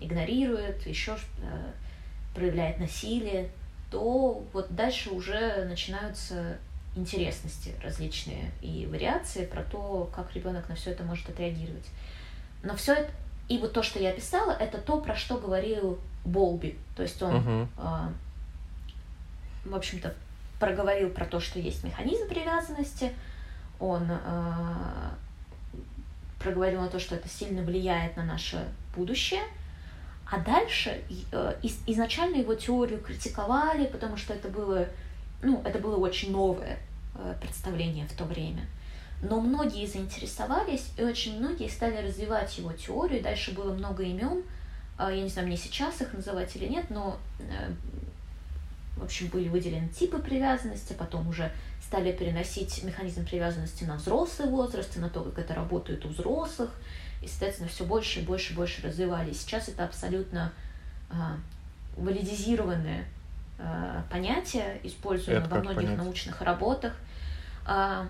[0.00, 1.72] игнорирует, еще э,
[2.34, 3.50] проявляет насилие,
[3.90, 6.58] то вот дальше уже начинаются
[6.96, 11.86] интересности различные и вариации про то, как ребенок на все это может отреагировать.
[12.62, 13.10] Но все это,
[13.48, 16.76] и вот то, что я описала, это то, про что говорил Болби.
[16.96, 17.68] То есть он, uh-huh.
[17.78, 20.14] э, в общем-то,
[20.58, 23.12] проговорил про то, что есть механизм привязанности,
[23.78, 24.16] он э,
[26.38, 29.42] проговорил на то, что это сильно влияет на наше будущее.
[30.30, 34.86] А дальше э, из, изначально его теорию критиковали, потому что это было,
[35.42, 36.78] ну, это было очень новое
[37.14, 38.62] э, представление в то время.
[39.22, 43.22] Но многие заинтересовались, и очень многие стали развивать его теорию.
[43.22, 44.42] Дальше было много имен.
[44.96, 47.72] А, я не знаю, мне сейчас их называть или нет, но э,
[49.00, 51.50] в общем, были выделены типы привязанности, потом уже
[51.82, 56.70] стали переносить механизм привязанности на взрослый возраст, и на то, как это работает у взрослых.
[57.22, 59.32] И, соответственно, все больше и больше и больше развивали.
[59.32, 60.52] сейчас это абсолютно
[61.10, 61.36] а,
[61.96, 63.19] валидизированное а,
[64.10, 65.98] понятие, используемое во многих понять?
[65.98, 66.94] научных работах.
[67.66, 68.08] А,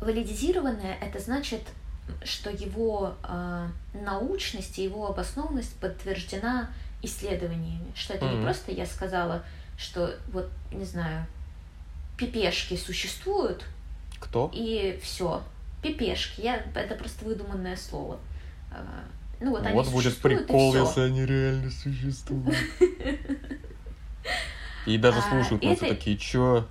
[0.00, 1.62] Валидизированное– это значит,
[2.24, 6.70] что его э, научность и его обоснованность подтверждена
[7.02, 7.92] исследованиями.
[7.96, 8.36] Что это mm-hmm.
[8.36, 9.42] не просто я сказала,
[9.76, 11.26] что вот, не знаю,
[12.16, 13.64] пипешки существуют.
[14.20, 14.50] Кто?
[14.54, 15.42] И все.
[15.82, 16.42] Пипешки.
[16.42, 18.18] Я, это просто выдуманное слово.
[18.70, 18.76] Э,
[19.40, 22.56] ну вот, вот они будет прикол, если они реально существуют.
[24.86, 26.66] И даже а, слушают нас такие, чё?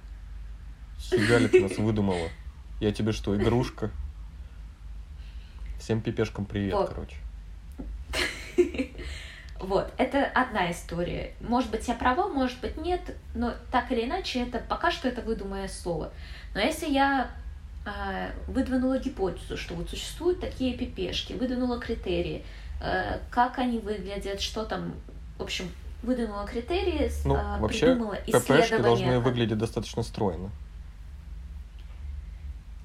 [0.97, 2.29] Фига ты нас выдумала?
[2.79, 3.91] Я тебе что, игрушка?
[5.79, 6.89] Всем пипешкам привет, вот.
[6.89, 7.15] короче.
[9.59, 11.33] Вот, это одна история.
[11.41, 13.01] Может быть, я права, может быть, нет,
[13.33, 16.11] но так или иначе, это пока что это выдуманное слово.
[16.53, 17.31] Но если я
[17.83, 22.45] э, выдвинула гипотезу, что вот существуют такие пипешки, выдвинула критерии,
[22.81, 24.93] э, как они выглядят, что там,
[25.39, 25.71] в общем,
[26.03, 28.61] выдвинула критерии, ну, э, вообще, придумала исследования.
[28.61, 30.51] ППшки должны выглядеть достаточно стройно.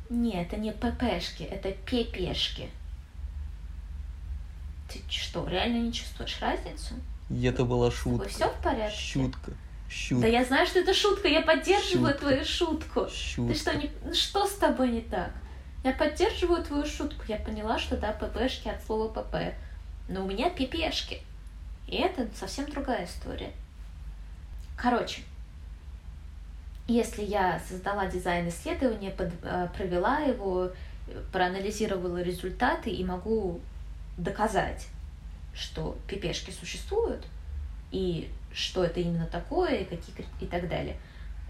[0.09, 2.68] Нет, это не ППшки, это пепешки.
[4.88, 6.94] Ты что, реально не чувствуешь разницу?
[7.31, 8.29] И это была шутка.
[8.29, 8.96] все в порядке?
[8.96, 9.53] Шутка.
[9.88, 10.22] Шутка.
[10.22, 12.18] Да я знаю, что это шутка, я поддерживаю шутка.
[12.18, 13.09] твою шутку.
[13.11, 13.53] Шутка.
[13.53, 14.14] Ты что, не...
[14.14, 15.33] что с тобой не так?
[15.85, 17.22] Я поддерживаю твою шутку.
[17.29, 19.55] Я поняла, что да, ППшки от слова ПП.
[20.09, 21.22] Но у меня пипешки.
[21.92, 23.52] И это совсем другая история.
[24.78, 25.20] Короче,
[26.88, 30.70] если я создала дизайн исследования, под, э, провела его,
[31.33, 33.61] проанализировала результаты и могу
[34.16, 34.88] доказать,
[35.52, 37.26] что пипешки существуют,
[37.90, 40.96] и что это именно такое, и, какие, и так далее,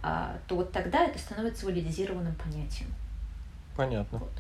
[0.03, 2.93] а, то вот тогда это становится валидизированным понятием.
[3.77, 4.19] Понятно.
[4.19, 4.33] Вот.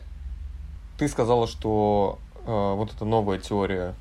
[0.98, 3.94] Ты сказала, что э, вот эта новая теория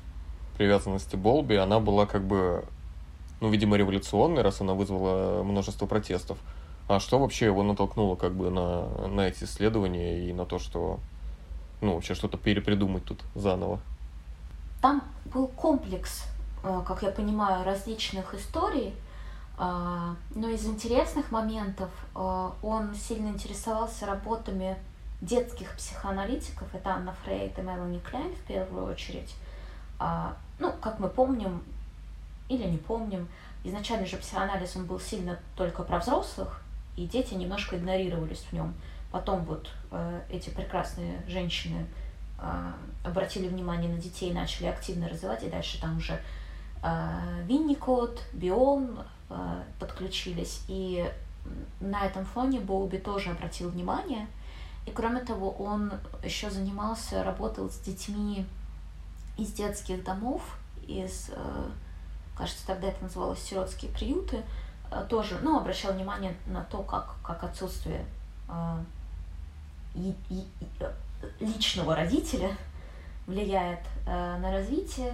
[0.56, 2.64] привязанности Болби, она была как бы,
[3.40, 6.38] ну, видимо, революционной, раз она вызвала множество протестов.
[6.88, 10.98] А что вообще его натолкнуло как бы на, на эти исследования и на то, что
[11.80, 13.80] ну, вообще что-то перепридумать тут заново?
[14.80, 16.24] Там был комплекс,
[16.64, 18.94] э, как я понимаю, различных историй,
[19.58, 24.76] э, но из интересных моментов э, он сильно интересовался работами
[25.20, 29.34] детских психоаналитиков, это Анна Фрейд и Мелани Кляйн в первую очередь.
[30.04, 31.62] А, ну, как мы помним
[32.48, 33.28] или не помним,
[33.62, 36.60] изначально же психоанализ он был сильно только про взрослых,
[36.96, 38.74] и дети немножко игнорировались в нем.
[39.12, 41.86] Потом вот э, эти прекрасные женщины
[42.40, 42.72] э,
[43.04, 46.20] обратили внимание на детей и начали активно развивать, и дальше там уже
[46.82, 48.98] э, Винникот, Бион
[49.78, 51.10] подключились, и
[51.80, 54.26] на этом фоне Боуби тоже обратил внимание.
[54.84, 58.44] И кроме того, он еще занимался, работал с детьми
[59.42, 60.42] из детских домов,
[60.86, 61.70] из, э,
[62.36, 64.42] кажется, тогда это называлось сиротские приюты,
[64.90, 68.04] э, тоже, ну, обращал внимание на то, как, как отсутствие
[68.48, 68.84] э,
[69.94, 70.46] и, и,
[71.40, 72.56] личного родителя
[73.26, 75.12] влияет на развитие.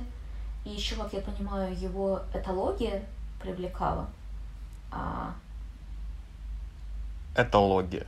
[0.64, 3.04] И еще, как я понимаю, его этология
[3.40, 4.06] привлекала.
[4.90, 5.34] А,
[7.36, 8.06] Этология.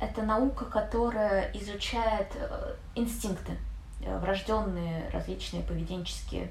[0.00, 2.32] Это наука, которая изучает
[2.94, 3.67] инстинкты Э,
[4.00, 6.50] врожденные различные поведенческие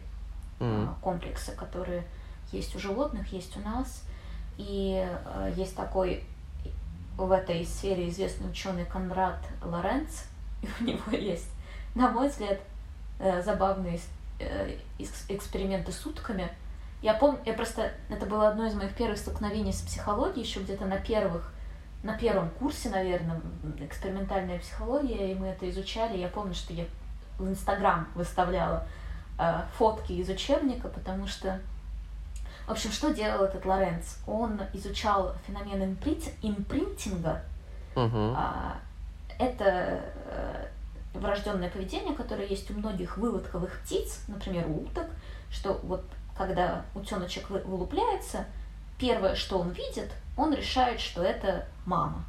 [0.60, 0.90] mm.
[1.02, 2.04] комплексы, которые
[2.52, 4.04] есть у животных, есть у нас.
[4.58, 6.24] И э, есть такой
[7.16, 10.24] в этой сфере известный ученый Конрад Лоренц,
[10.62, 11.50] и у него есть,
[11.96, 12.60] на мой взгляд,
[13.20, 14.00] э, забавные
[15.00, 16.52] эксперименты с утками.
[17.02, 20.86] Я помню, я просто, это было одно из моих первых столкновений с психологией, еще где-то
[20.86, 21.52] на первых,
[22.04, 23.42] на первом курсе, наверное,
[23.80, 26.18] экспериментальная психология, и мы это изучали.
[26.18, 26.86] Я помню, что я
[27.38, 28.86] в Инстаграм выставляла
[29.39, 31.60] э, фотки из учебника, потому что,
[32.67, 34.17] в общем, что делал этот Лоренц?
[34.26, 37.41] Он изучал феномен импринт, импринтинга.
[37.95, 38.34] Uh-huh.
[38.36, 38.78] А,
[39.39, 40.67] это э,
[41.13, 45.06] врожденное поведение, которое есть у многих выводковых птиц, например, у уток,
[45.52, 46.04] что вот
[46.38, 48.45] когда утеночек вылупляется,
[49.00, 52.23] первое, что он видит, он решает, что это мама.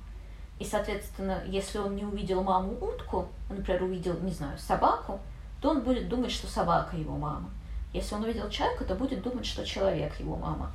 [0.58, 5.20] И, соответственно, если он не увидел маму-утку, например, увидел, не знаю, собаку,
[5.60, 7.50] то он будет думать, что собака его мама.
[7.92, 10.72] Если он увидел человека, то будет думать, что человек его мама.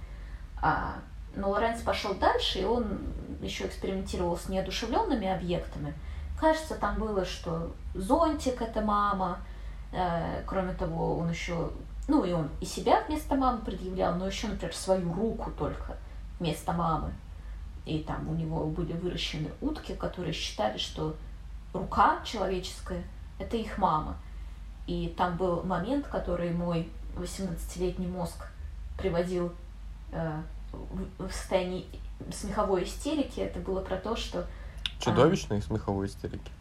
[0.62, 0.96] А,
[1.36, 3.00] но Лоренц пошел дальше, и он
[3.42, 5.94] еще экспериментировал с неодушевленными объектами.
[6.40, 9.40] Кажется, там было, что зонтик это мама.
[9.92, 11.72] Э, кроме того, он еще,
[12.08, 15.98] ну и он и себя вместо мамы предъявлял, но еще, например, свою руку только
[16.40, 17.14] вместо мамы
[17.86, 21.16] и там у него были выращены утки, которые считали, что
[21.74, 23.04] рука человеческая–
[23.40, 24.18] это их мама.
[24.88, 28.48] И там был момент, который мой 18-летний мозг
[28.98, 29.54] приводил
[30.12, 30.42] э,
[30.72, 31.86] в, состоянии
[32.32, 33.40] смеховой истерики.
[33.40, 34.48] Это было про то, что...
[35.00, 36.52] Чудовищной а, смеховой истерики?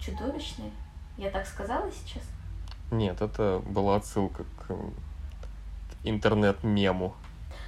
[0.00, 0.70] Чудовищной?
[1.16, 2.22] Я так сказала сейчас?
[2.90, 4.74] Нет, это была отсылка к
[6.04, 7.14] интернет-мему.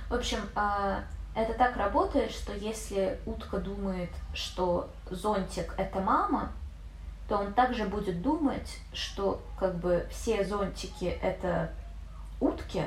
[0.08, 6.52] В общем, а, это так работает, что если утка думает, что зонтик это мама,
[7.28, 11.72] то он также будет думать, что как бы все зонтики это
[12.40, 12.84] утки,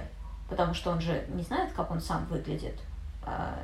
[0.50, 2.80] потому что он же не знает, как он сам выглядит.
[3.24, 3.58] А,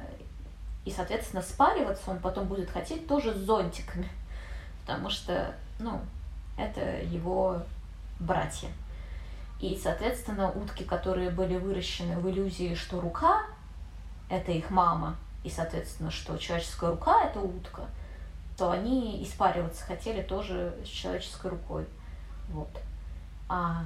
[0.84, 4.10] и, соответственно, спариваться он потом будет хотеть тоже с зонтиками,
[4.82, 6.02] потому что, ну,
[6.58, 7.62] это его
[8.20, 8.70] братья.
[9.62, 13.44] И, соответственно, утки, которые были выращены в иллюзии, что рука
[14.34, 17.84] это их мама, и, соответственно, что человеческая рука— это утка,
[18.58, 21.86] то они испариваться хотели тоже с человеческой рукой.
[22.50, 22.70] Вот.
[23.50, 23.84] А,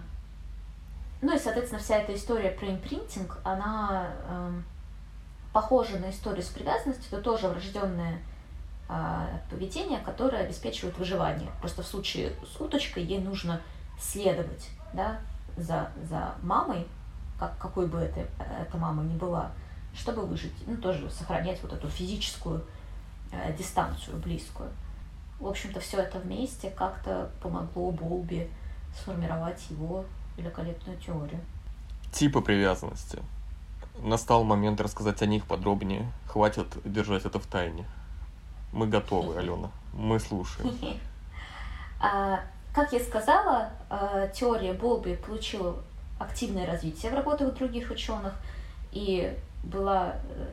[1.21, 4.61] ну и, соответственно, вся эта история про импринтинг, она э,
[5.53, 8.19] похожа на историю с привязанностью, это тоже врожденное
[8.89, 11.49] э, поведение, которое обеспечивает выживание.
[11.59, 13.61] Просто в случае с уточкой ей нужно
[13.99, 15.19] следовать да,
[15.55, 16.87] за, за мамой,
[17.39, 19.51] как, какой бы это, эта мама ни была,
[19.97, 22.63] чтобы выжить, ну, тоже сохранять вот эту физическую
[23.31, 24.69] э, дистанцию близкую.
[25.39, 28.49] В общем-то, все это вместе как-то помогло Болби
[28.95, 30.05] сформировать его
[30.37, 31.39] великолепную теорию.
[32.11, 33.21] Типы привязанности.
[33.99, 36.11] Настал момент рассказать о них подробнее.
[36.27, 37.85] Хватит держать это в тайне.
[38.71, 39.71] Мы готовы, Алена.
[39.93, 40.77] Мы слушаем.
[41.99, 42.41] А,
[42.73, 45.77] как я сказала, э, теория Болби получила
[46.19, 48.35] активное развитие в работах других ученых,
[48.91, 49.35] и
[49.67, 50.51] была э,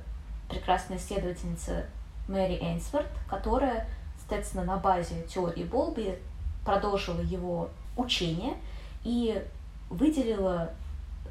[0.49, 1.87] прекрасная исследовательница
[2.29, 3.87] Мэри Эйнсворт, которая,
[4.19, 6.19] соответственно, на базе теории Болби
[6.65, 8.55] продолжила его учение
[9.05, 9.43] и
[9.91, 10.71] выделила,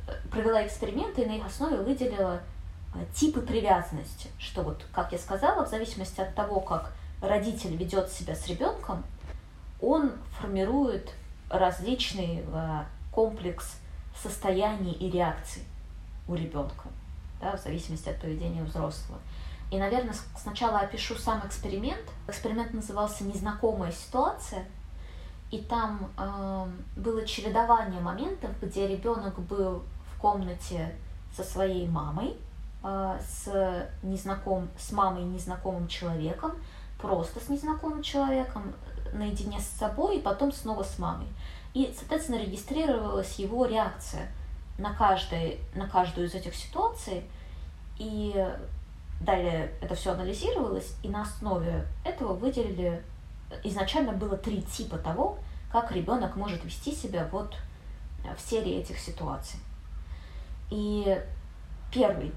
[0.07, 2.41] э, провела эксперименты и на их основе выделила
[2.95, 8.09] э, типы привязанности, что вот, как я сказала, в зависимости от того, как родитель ведет
[8.09, 9.03] себя с ребенком,
[9.81, 11.13] он формирует
[11.49, 12.43] различный
[13.11, 13.77] комплекс
[14.15, 15.63] состояний и реакций
[16.27, 16.87] у ребенка
[17.43, 19.19] да, в зависимости от поведения взрослого.
[19.71, 22.03] И, наверное, сначала опишу сам эксперимент.
[22.27, 24.65] Эксперимент назывался «Незнакомая ситуация»,
[25.51, 29.83] и там э, было чередование моментов, где ребенок был
[30.13, 30.95] в комнате
[31.35, 32.37] со своей мамой,
[32.83, 36.53] э, с, незнаком, с мамой незнакомым человеком,
[36.99, 38.73] просто с незнакомым человеком,
[39.13, 41.27] наедине с собой, и потом снова с мамой.
[41.73, 44.31] И, соответственно, регистрировалась его реакция–
[44.77, 47.23] на, каждой, на каждую из этих ситуаций.
[47.97, 48.33] И
[49.21, 53.01] далее это все анализировалось, и на основе этого выделили,
[53.63, 55.37] изначально было три типа того,
[55.71, 57.55] как ребенок может вести себя вот
[58.37, 59.59] в серии этих ситуаций.
[60.69, 61.21] И
[61.91, 62.33] первый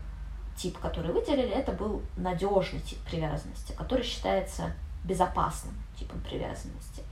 [0.57, 4.73] тип, который выделили, это был надежный тип привязанности, который считается
[5.05, 7.03] безопасным типом привязанности.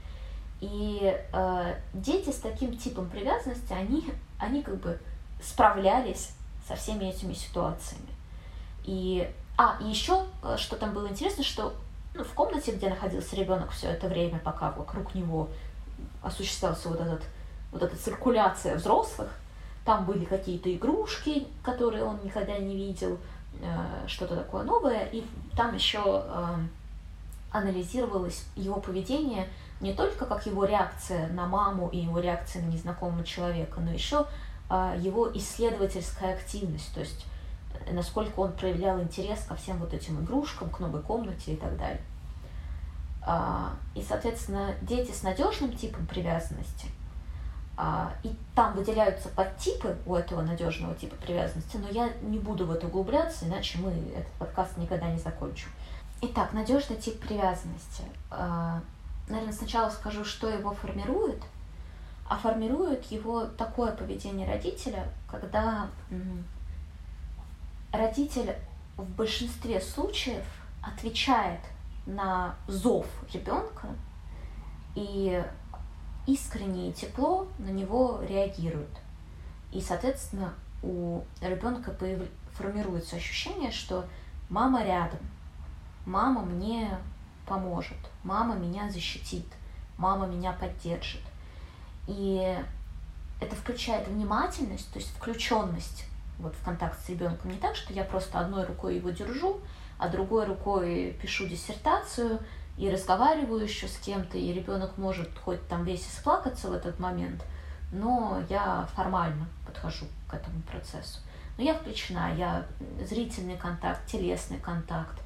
[0.61, 4.05] И э, дети с таким типом привязанности, они,
[4.39, 4.99] они как бы
[5.41, 6.31] справлялись
[6.67, 8.09] со всеми этими ситуациями.
[8.83, 11.73] И, а, и еще, э, что там было интересно, что
[12.13, 15.49] ну, в комнате, где находился ребенок все это время, пока вокруг него
[16.21, 17.23] осуществлялся вот этот,
[17.71, 19.29] вот эта циркуляция взрослых,
[19.85, 23.19] там были какие-то игрушки, которые он никогда не видел,
[23.61, 25.23] э, что-то такое новое, и
[25.55, 26.55] там еще э,
[27.51, 29.47] анализировалось его поведение
[29.81, 34.25] не только как его реакция на маму и его реакция на незнакомого человека, но еще
[34.69, 37.25] его исследовательская активность, то есть
[37.91, 42.01] насколько он проявлял интерес ко всем вот этим игрушкам, к новой комнате и так далее.
[43.95, 46.87] И, соответственно, дети с надежным типом привязанности–
[47.77, 52.71] а, и там выделяются подтипы у этого надежного типа привязанности, но я не буду в
[52.71, 55.67] это углубляться, иначе мы этот подкаст никогда не закончим.
[56.21, 58.03] Итак, надежный тип привязанности.
[58.31, 58.79] А,
[59.27, 61.41] наверное, сначала скажу, что его формирует.
[62.27, 65.87] А формирует его такое поведение родителя, когда
[67.91, 68.55] родитель
[68.97, 70.43] в большинстве случаев
[70.81, 71.59] отвечает
[72.05, 73.87] на зов ребенка
[74.95, 75.43] и
[76.25, 78.89] искренне тепло на него реагируют.
[79.71, 82.21] И, соответственно, у ребенка появ...
[82.51, 84.05] формируется ощущение, что
[84.49, 85.19] мама рядом,
[86.05, 86.97] мама мне
[87.45, 89.45] поможет, мама меня защитит,
[89.97, 91.21] мама меня поддержит.
[92.07, 92.57] И
[93.41, 96.05] это включает внимательность, то есть включенность
[96.37, 97.51] вот в контакт с ребенком.
[97.51, 99.59] Не так, что я просто одной рукой его держу,
[99.97, 102.39] а другой рукой пишу диссертацию,
[102.77, 107.43] и разговариваю еще с кем-то, и ребенок может хоть там весь исплакаться в этот момент,
[107.91, 111.19] но я формально подхожу к этому процессу.
[111.57, 112.65] Но я включена, я
[113.01, 115.21] зрительный контакт, телесный контакт.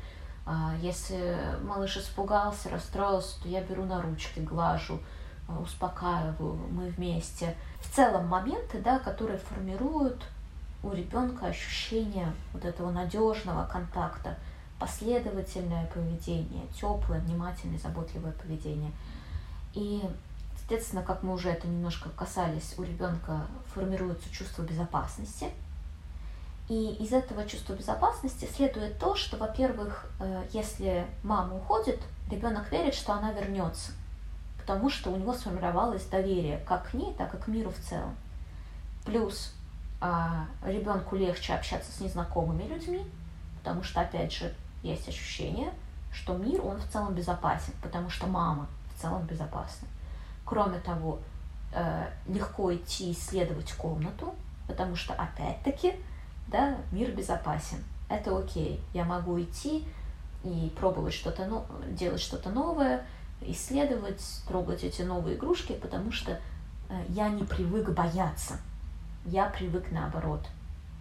[0.45, 4.99] А, если малыш испугался, расстроился, то я беру на ручки, глажу,
[5.59, 7.55] успокаиваю, мы вместе.
[7.81, 10.23] В целом моменты, да, которые формируют
[10.83, 14.37] у ребенка ощущение вот этого надежного контакта–
[14.79, 18.91] последовательное поведение, теплое, внимательное, заботливое поведение.
[19.73, 20.01] И,
[20.57, 25.47] соответственно, как мы уже это немножко касались, у ребенка формируется чувство безопасности.
[26.69, 31.99] И из этого чувства безопасности следует то, что, во-первых, э, если мама уходит,
[32.31, 33.91] ребенок верит, что она вернется,
[34.69, 38.15] потому что у него сформировалось доверие как к ней, так и к миру в целом.
[39.03, 39.55] Плюс
[39.99, 43.03] а, ребенку легче общаться с незнакомыми людьми,
[43.57, 44.53] потому что, опять же,
[44.83, 45.73] есть ощущение,
[46.13, 49.87] что мир, он в целом безопасен, потому что мама в целом безопасна.
[50.45, 51.17] Кроме того,
[51.73, 54.35] э, легко идти исследовать комнату,
[54.67, 55.95] потому что, опять-таки,
[56.45, 57.83] да, мир безопасен.
[58.07, 58.79] Это окей.
[58.93, 59.87] Я могу идти
[60.43, 63.03] и пробовать что-то, делать что-то новое,
[63.41, 66.31] исследовать, трогать эти новые игрушки, потому что
[66.89, 68.57] э, я не привык бояться.
[69.25, 70.41] Я привык, наоборот,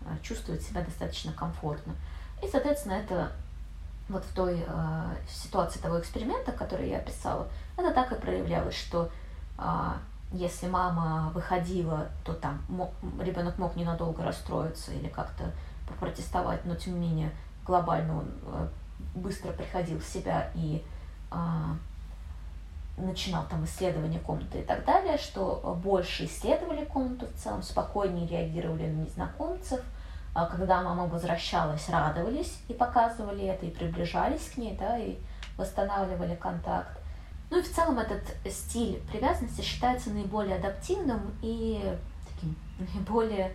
[0.03, 1.95] э, чувствовать себя достаточно комфортно.
[2.43, 3.33] И, соответственно, это
[4.09, 9.11] вот в той э, ситуации того эксперимента, который я описала, это так и проявлялось, что
[9.59, 9.93] э,
[10.33, 12.61] если мама выходила, то там
[13.21, 15.53] ребенок мог ненадолго расстроиться или как-то
[15.89, 17.31] попротестовать, но тем не менее
[17.65, 18.69] глобально он э,
[19.15, 20.85] быстро приходил в себя и
[21.31, 21.37] э,
[22.99, 28.87] начинал там исследование комнаты и так далее, что больше исследовали комнату в целом, спокойнее реагировали
[28.87, 29.81] на незнакомцев–
[30.39, 35.19] а когда мама возвращалась, радовались и показывали это, и приближались к ней, да, и
[35.57, 36.97] восстанавливали контакт.
[37.51, 41.83] Ну и в целом этот стиль привязанности считается наиболее адаптивным и
[42.29, 43.53] таким наиболее,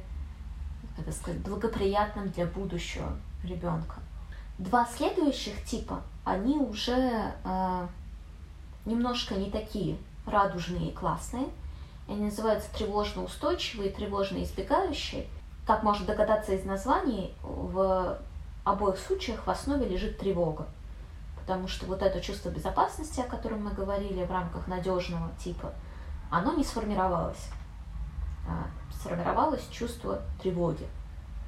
[0.98, 3.16] как это сказать, благоприятным для будущего
[3.46, 4.02] ребенка.
[4.58, 7.88] Два следующих типа, они уже э,
[8.86, 11.48] немножко не такие радужные и классные.
[12.08, 15.28] Они называются тревожно-устойчивые тревожно-избегающие.
[15.66, 18.20] Как можно догадаться из названий, в
[18.64, 20.68] обоих случаях в основе лежит тревога.
[21.40, 25.74] Потому что вот это чувство безопасности, о котором мы говорили в рамках надежного типа,
[26.30, 27.50] оно не сформировалось.
[28.48, 30.88] А сформировалось чувство тревоги,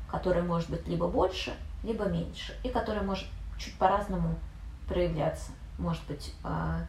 [0.10, 3.28] которое может быть либо больше, либо меньше, и которое может
[3.58, 4.36] чуть по-разному
[4.88, 5.52] проявляться.
[5.78, 6.82] Может быть, а,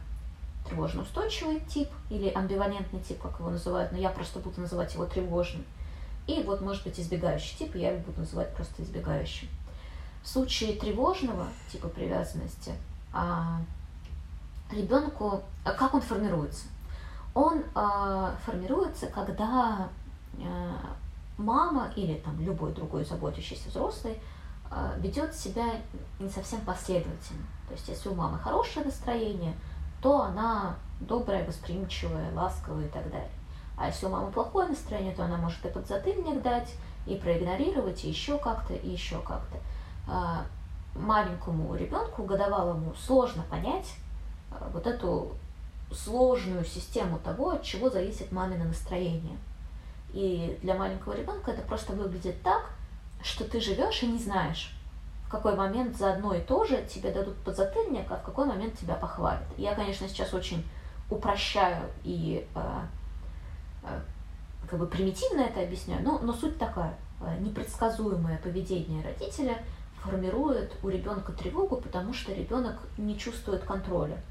[0.67, 5.65] тревожно-устойчивый тип или амбивалентный тип, как его называют, но я просто буду называть его тревожным.
[6.27, 9.47] И вот, может быть, избегающий тип, я его буду называть просто избегающим.
[10.23, 12.73] В случае тревожного типа привязанности
[13.13, 13.61] а,
[14.71, 16.65] ребенку, а как он формируется?
[17.33, 19.87] Он а, формируется, когда
[20.43, 20.97] а,
[21.37, 24.19] мама или там любой другой заботящийся взрослый
[24.69, 25.65] а, ведет себя
[26.19, 27.45] не совсем последовательно.
[27.67, 29.53] То есть, если у мамы хорошее настроение,
[30.01, 33.29] то она добрая, восприимчивая, ласковая и так далее.
[33.77, 36.73] А если у мамы плохое настроение, то она может и подзатыльник дать,
[37.05, 39.57] и проигнорировать, и еще как-то, и еще как-то.
[40.07, 40.45] А,
[40.95, 43.95] маленькому ребенку, годовалому, сложно понять
[44.51, 45.33] а, вот эту
[45.91, 49.37] сложную систему того, от чего зависит мамино настроение.
[50.13, 52.71] И для маленького ребенка это просто выглядит так,
[53.21, 54.76] что ты живешь и не знаешь,
[55.27, 58.79] в какой момент за одно и то же тебе дадут подзатыльник, а в какой момент
[58.79, 59.43] тебя похвалят.
[59.57, 60.65] Я, конечно, сейчас очень
[61.09, 62.59] упрощаю и э,
[63.83, 63.99] э,
[64.69, 66.95] как бы примитивно это объясняю, но, но суть такая.
[67.19, 69.57] Э, непредсказуемое поведение родителя
[70.01, 74.21] формирует у ребенка тревогу, потому что ребенок не чувствует контроля.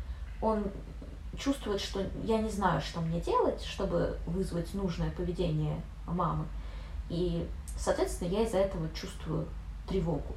[0.41, 0.65] Он
[1.39, 6.47] чувствует, что я не знаю, что мне делать, чтобы вызвать нужное поведение мамы.
[7.11, 9.47] И, соответственно, я из-за этого чувствую
[9.87, 10.35] тревогу.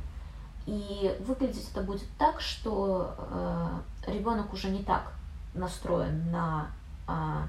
[0.70, 5.14] И выглядеть это будет так, что э, ребенок уже не так
[5.56, 6.68] настроен на
[7.08, 7.48] э,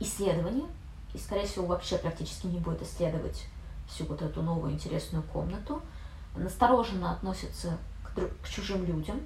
[0.00, 0.64] исследование,
[1.12, 3.46] и, скорее всего, вообще практически не будет исследовать
[3.86, 5.82] всю вот эту новую интересную комнату,
[6.34, 9.20] настороженно относится к, к чужим людям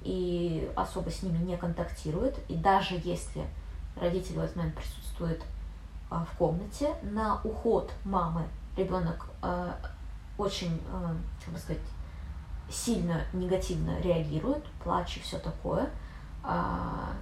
[0.00, 2.38] и особо с ними не контактирует.
[2.48, 3.44] И даже если
[4.00, 5.42] родитель в этот момент присутствует
[6.08, 8.44] а, в комнате, на уход мамы
[8.78, 9.78] ребенок а,
[10.38, 11.82] очень, а, как бы сказать,
[12.70, 15.90] сильно негативно реагирует, плач и все такое,
[16.42, 17.12] а,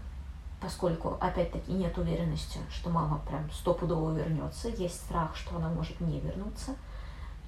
[0.61, 6.21] поскольку, опять-таки, нет уверенности, что мама прям стопудово вернется, есть страх, что она может не
[6.21, 6.75] вернуться.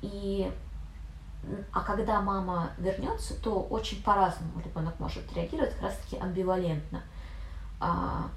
[0.01, 0.53] И
[1.73, 7.03] а когда мама вернется, то очень по-разному ребенок может реагировать, как раз-таки амбивалентно.
[7.81, 8.29] А,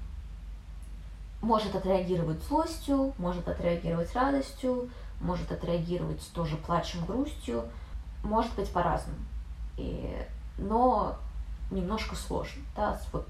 [1.40, 4.88] может отреагировать злостью, может отреагировать радостью,
[5.20, 7.64] может отреагировать тоже плачем, грустью,
[8.22, 9.18] может быть по-разному.
[9.76, 10.16] И,
[10.58, 11.16] но
[11.70, 12.62] немножко сложно.
[12.76, 13.00] Да?
[13.12, 13.26] Вот,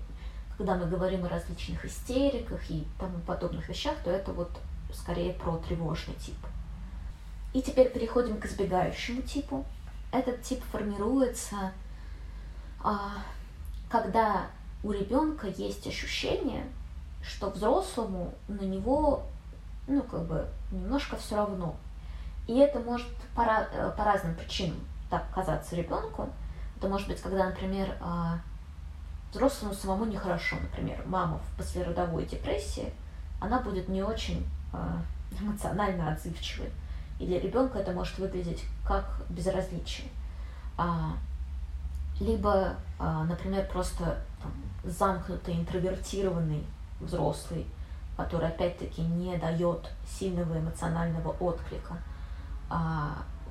[0.56, 4.50] когда мы говорим о различных истериках и тому подобных вещах, то это вот
[4.92, 6.36] скорее про тревожный тип.
[7.52, 9.64] И теперь переходим к избегающему типу.
[10.10, 11.72] Этот тип формируется,
[12.82, 13.12] а,
[13.88, 14.46] когда
[14.82, 16.66] у ребенка есть ощущение,
[17.22, 19.24] что взрослому на него,
[19.86, 21.76] ну, как бы, немножко все равно.
[22.46, 24.80] И это может по, по разным причинам
[25.12, 26.30] так казаться ребенку.
[26.78, 28.38] Это может быть, когда, например, а,
[29.30, 32.94] взрослому самому нехорошо, например, мама в послеродовой депрессии,
[33.38, 35.02] она будет не очень а,
[35.38, 36.70] эмоционально отзывчивой.
[37.20, 40.08] И для ребенка это может выглядеть как безразличие.
[40.78, 41.12] А,
[42.18, 44.52] либо, например, просто там,
[44.84, 46.64] замкнутый, интровертированный
[47.00, 47.66] взрослый,
[48.16, 51.98] который опять-таки не дает сильного эмоционального отклика.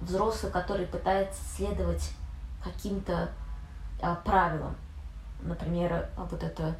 [0.01, 2.11] А, взрослый, который пытается следовать
[2.63, 3.29] каким-то
[4.01, 4.75] а, правилам.
[5.41, 6.75] Например, вот это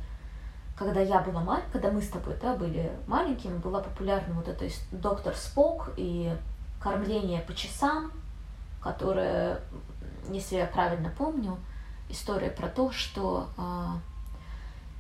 [0.75, 4.67] когда я была маленькая, когда мы с тобой да, были маленькими, была популярна вот эта
[4.91, 6.35] доктор Спок и
[6.81, 8.11] кормление по часам,
[8.81, 9.59] которое,
[10.29, 11.57] если я правильно помню,
[12.09, 13.87] история про то, что э,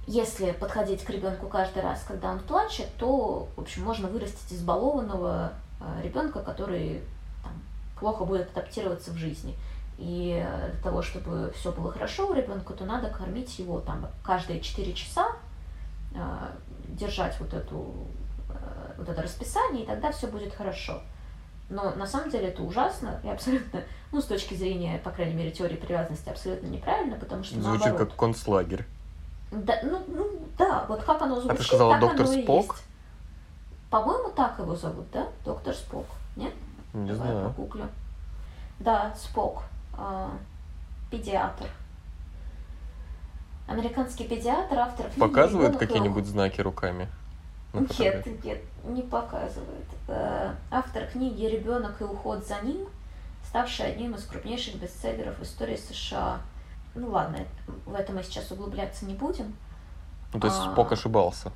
[0.05, 5.53] если подходить к ребенку каждый раз, когда он плачет, то, в общем, можно вырастить избалованного
[5.79, 7.01] э, ребенка, который
[8.01, 9.55] плохо будет адаптироваться в жизни.
[9.97, 14.59] И для того, чтобы все было хорошо у ребенка, то надо кормить его там каждые
[14.59, 15.27] 4 часа,
[16.13, 16.47] э,
[16.87, 17.93] держать вот эту
[18.49, 21.01] э, вот это расписание, и тогда все будет хорошо.
[21.69, 25.51] Но на самом деле это ужасно и абсолютно, ну, с точки зрения, по крайней мере,
[25.51, 28.09] теории привязанности, абсолютно неправильно, потому что Звучит наоборот.
[28.09, 28.85] как концлагерь.
[29.51, 30.27] Да, ну, ну,
[30.57, 32.75] да, вот как оно звучит, а ты сказала так доктор оно Спок?
[33.91, 35.27] По-моему, так его зовут, да?
[35.45, 36.53] Доктор Спок, нет?
[36.93, 37.49] Не Давай знаю.
[37.49, 37.87] погуглю.
[38.79, 39.63] Да, Спок,
[39.97, 40.29] э,
[41.09, 41.67] педиатр.
[43.67, 47.07] Американский педиатр, автор книги Показывает «Ребенок и какие-нибудь знаки руками?
[47.73, 49.85] Нет, нет, не показывает.
[50.07, 52.87] Э, Автор книги «Ребенок и уход за ним»,
[53.47, 56.39] ставший одним из крупнейших бестселлеров в истории США.
[56.95, 57.39] Ну ладно,
[57.85, 59.55] в это мы сейчас углубляться не будем.
[60.33, 60.71] Ну, то есть А.
[60.73, 61.51] Спок ошибался.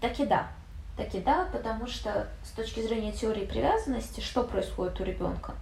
[0.00, 0.48] Так и да.
[0.96, 5.54] Так и да, потому что с точки зрения теории привязанности, что происходит у ребенка?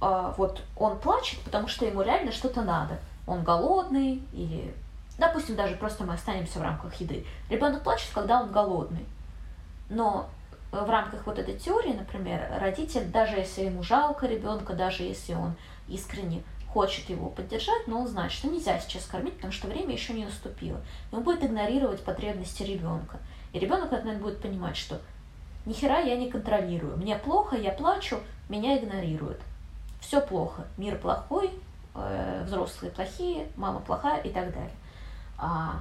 [0.00, 2.98] А, вот он плачет, потому что ему реально что-то надо.
[3.26, 4.74] Он голодный или,
[5.18, 7.24] допустим, даже просто мы останемся в рамках еды.
[7.48, 9.06] Ребенок плачет, когда он голодный.
[9.88, 10.28] Но
[10.72, 15.54] в рамках вот этой теории, например, родитель, даже если ему жалко ребенка, даже если он
[15.88, 16.42] искренне
[16.72, 20.24] хочет его поддержать, но он знает, что нельзя сейчас кормить, потому что время еще не
[20.24, 20.80] наступило.
[21.10, 23.18] И он будет игнорировать потребности ребенка.
[23.52, 25.00] И ребенок, наверное, будет понимать, что
[25.66, 26.96] ни хера я не контролирую.
[26.96, 29.40] Мне плохо, я плачу, меня игнорируют.
[30.00, 30.66] Все плохо.
[30.76, 31.50] Мир плохой,
[31.94, 34.72] э, взрослые плохие, мама плохая и так далее.
[35.36, 35.80] А,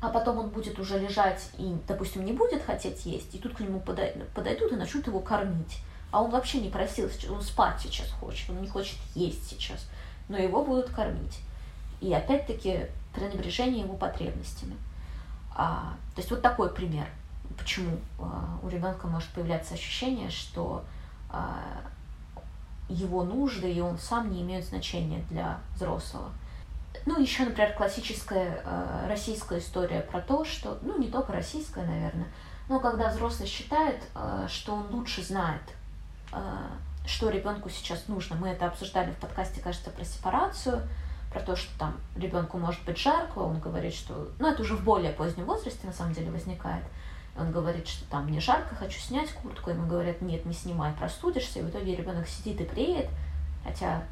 [0.00, 3.60] а потом он будет уже лежать и, допустим, не будет хотеть есть, и тут к
[3.60, 5.78] нему подойдут и начнут его кормить.
[6.10, 9.86] А он вообще не просил, он спать сейчас хочет, он не хочет есть сейчас,
[10.28, 11.38] но его будут кормить.
[12.00, 14.76] И опять-таки пренебрежение его потребностями.
[15.62, 17.06] А, то есть вот такой пример,
[17.58, 20.82] почему а, у ребенка может появляться ощущение, что
[21.28, 21.58] а,
[22.88, 26.30] его нужды и он сам не имеют значения для взрослого.
[27.04, 32.26] Ну, еще, например, классическая э, российская история про то, что, ну, не только российская, наверное,
[32.68, 35.62] но когда взрослый считает, э, что он лучше знает,
[36.32, 36.38] э,
[37.06, 38.34] что ребенку сейчас нужно.
[38.36, 40.82] Мы это обсуждали в подкасте, кажется, про сепарацию,
[41.32, 44.82] про то, что там ребенку может быть жарко, он говорит, что, ну, это уже в
[44.82, 46.84] более позднем возрасте, на самом деле, возникает.
[47.38, 49.70] Он говорит, что там мне жарко, хочу снять куртку.
[49.70, 51.60] Ему говорят, нет, не снимай, простудишься.
[51.60, 53.08] И в итоге ребенок сидит и преет,
[53.64, 54.02] хотя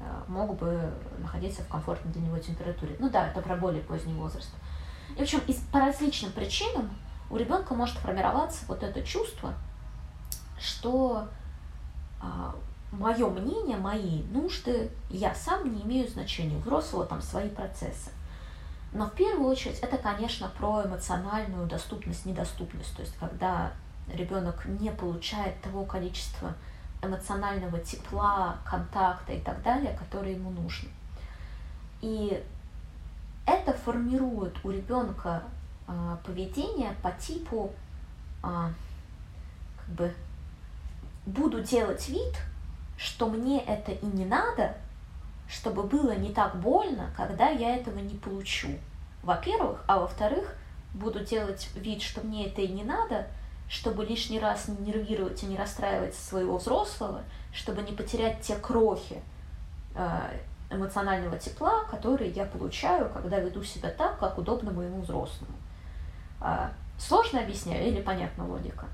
[0.00, 2.96] э, мог бы находиться в комфортной для него температуре.
[2.98, 4.50] Ну да, это про более поздний возраст.
[5.14, 6.90] И в общем, из, по различным причинам
[7.28, 9.52] у ребенка может формироваться вот это чувство,
[10.58, 11.28] что
[12.20, 12.54] а,
[12.98, 16.58] мое мнение, мои нужды, я сам не имею значения.
[16.58, 18.10] Взрослого там свои процессы.
[18.92, 22.94] Но в первую очередь это, конечно, про эмоциональную доступность, недоступность.
[22.96, 23.72] То есть когда
[24.12, 26.54] ребенок не получает того количества
[27.02, 30.88] эмоционального тепла, контакта и так далее, которые ему нужны.
[32.00, 32.42] И
[33.44, 35.42] это формирует у ребенка
[35.86, 37.72] э, поведение по типу
[38.42, 40.14] э, как бы
[41.26, 42.34] буду делать вид,
[42.96, 44.74] что мне это и не надо,
[45.48, 48.68] чтобы было не так больно, когда я этого не получу.
[49.22, 50.56] Во-первых, а во-вторых,
[50.94, 53.26] буду делать вид, что мне это и не надо,
[53.68, 57.22] чтобы лишний раз не нервировать и не расстраивать своего взрослого,
[57.52, 59.20] чтобы не потерять те крохи
[59.94, 60.20] э,
[60.70, 65.52] эмоционального тепла, которые я получаю, когда веду себя так, как удобно моему взрослому.
[66.40, 68.86] А, сложно объясняю или понятна логика?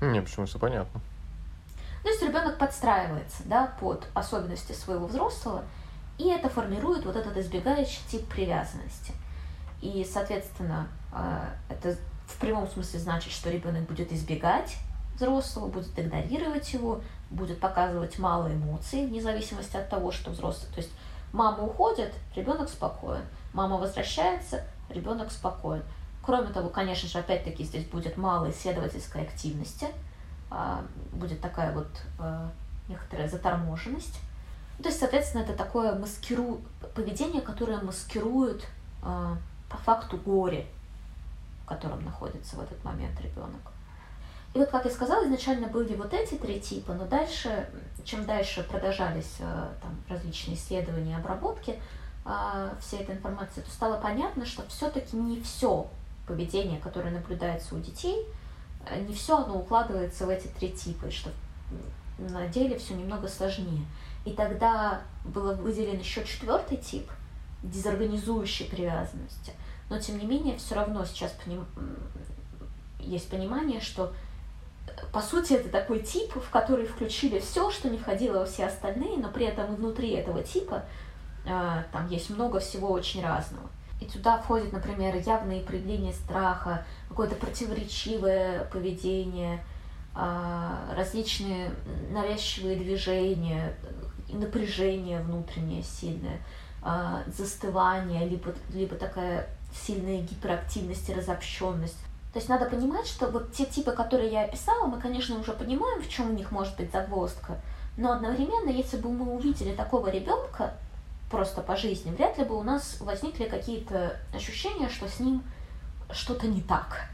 [0.00, 1.00] Не, почему все понятно.
[2.06, 5.64] То есть ребенок подстраивается да, под особенности своего взрослого,
[6.18, 9.12] и это формирует вот этот избегающий тип привязанности.
[9.82, 11.96] И, соответственно, а, это
[12.28, 14.76] в прямом смысле значит, что ребенок будет избегать
[15.16, 17.00] взрослого, будет игнорировать его,
[17.30, 20.70] будет показывать мало эмоций, вне зависимости от того, что взрослый.
[20.70, 20.92] То есть
[21.32, 23.24] мама уходит, ребенок спокоен.
[23.52, 25.82] Мама возвращается, ребенок спокоен.
[26.24, 29.88] Кроме того, конечно же, опять-таки здесь будет мало исследовательской активности–
[31.12, 31.88] будет такая вот
[32.18, 32.50] а,
[32.88, 34.20] некоторая заторможенность.
[34.78, 36.60] То есть, соответственно, это такое маскиру...
[36.94, 38.66] поведение, которое маскирует
[39.02, 39.36] а,
[39.68, 40.66] по факту горе,
[41.64, 43.60] в котором находится в этот момент ребенок.
[44.54, 47.68] И вот, как я сказала, изначально были вот эти три типа, но дальше,
[48.04, 51.78] чем дальше продолжались там, различные исследования, обработки
[52.80, 55.90] всей этой информации, то стало понятно, что все-таки не все
[56.26, 58.26] поведение, которое наблюдается у детей,
[59.06, 61.30] не все оно укладывается в эти три типа, что
[62.18, 63.84] на деле все немного сложнее.
[64.24, 67.10] И тогда было выделен еще четвертый тип
[67.62, 69.52] дезорганизующей привязанности.
[69.88, 71.64] Но тем не менее, все равно сейчас поним...
[72.98, 74.12] есть понимание, что
[75.12, 79.18] по сути это такой тип, в который включили все, что не входило во все остальные,
[79.18, 80.84] но при этом внутри этого типа
[81.44, 83.68] э, там есть много всего очень разного.
[84.00, 89.64] И туда входит, например, явные проявления страха, какое-то противоречивое поведение,
[90.14, 91.70] а, различные
[92.10, 93.76] навязчивые движения,
[94.28, 96.40] напряжение внутреннее сильное,
[96.82, 101.98] а, застывание, либо, либо такая сильная гиперактивность и разобщенность.
[102.32, 106.02] То есть надо понимать, что вот те типы, которые я описала, мы, конечно, уже понимаем,
[106.02, 107.60] в чем у них может быть загвоздка,
[107.96, 110.74] но одновременно, если бы мы увидели такого ребенка,
[111.30, 115.42] просто по жизни, вряд ли бы у нас возникли какие-то ощущения, что с ним
[116.12, 117.08] что-то не так.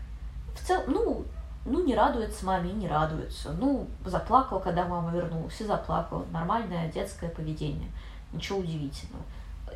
[0.54, 1.24] В целом, ну,
[1.64, 3.52] ну, не радуется маме не радуется.
[3.52, 6.26] Ну, заплакал, когда мама вернулась, и заплакал.
[6.32, 7.90] Нормальное детское поведение.
[8.32, 9.24] Ничего удивительного.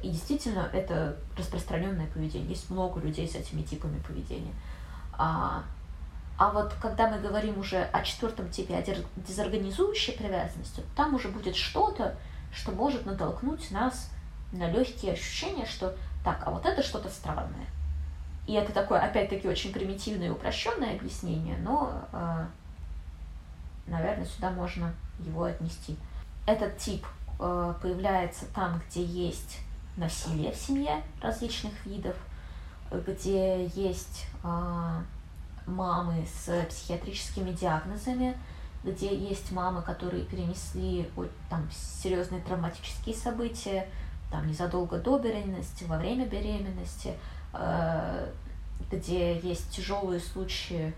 [0.02, 2.48] И действительно, это распространенное поведение.
[2.48, 4.52] Есть много людей с этими типами поведения.
[5.12, 5.62] А,
[6.38, 8.82] а вот когда мы говорим уже о четвертом типе, о
[9.20, 12.16] дезорганизующей привязанности, там уже будет что-то,
[12.52, 14.10] что может натолкнуть нас
[14.52, 15.94] на легкие ощущения, что
[16.24, 17.66] так, а вот это что-то странное.
[18.46, 22.46] И это такое, опять-таки, очень примитивное и упрощенное объяснение, но э,
[23.86, 25.96] наверное, сюда можно его отнести.
[26.46, 27.04] Этот тип
[27.40, 29.58] э, появляется там, где есть
[29.96, 32.16] насилие в семье различных видов,
[32.92, 35.00] где есть э,
[35.66, 38.36] мамы с психиатрическими диагнозами,
[38.84, 41.10] где есть мамы, которые перенесли
[41.50, 43.88] там серьезные травматические события,
[44.30, 47.14] там незадолго до беременности, во время беременности,
[48.90, 50.92] где есть тяжелые случаи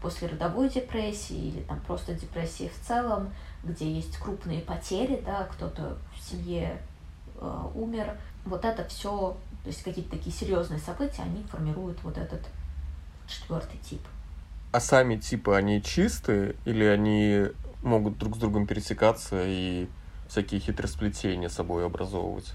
[0.00, 3.30] после родовой депрессии или там просто депрессии в целом,
[3.62, 6.78] где есть крупные потери, да, кто-то в семье
[7.36, 8.16] э, умер.
[8.44, 12.42] Вот это все, то есть какие-то такие серьезные события, они формируют вот этот
[13.26, 14.02] четвертый тип.
[14.72, 17.46] А сами типы, они чистые или они
[17.82, 19.88] могут друг с другом пересекаться и
[20.28, 22.52] всякие хитросплетения собой образовывать?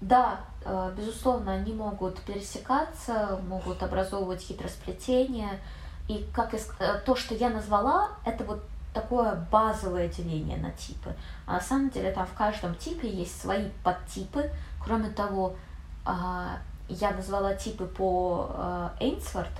[0.00, 5.60] Да, э, безусловно, они могут пересекаться, могут образовывать хитросплетения.
[6.08, 11.14] И как и, э, то, что я назвала, это вот такое базовое деление на типы.
[11.46, 14.50] А на самом деле там в каждом типе есть свои подтипы.
[14.82, 15.56] Кроме того,
[16.04, 19.50] а, я назвала типы по Эйнсворт,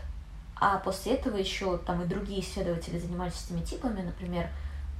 [0.58, 4.00] а после этого еще там и другие исследователи занимались этими типами.
[4.00, 4.48] Например,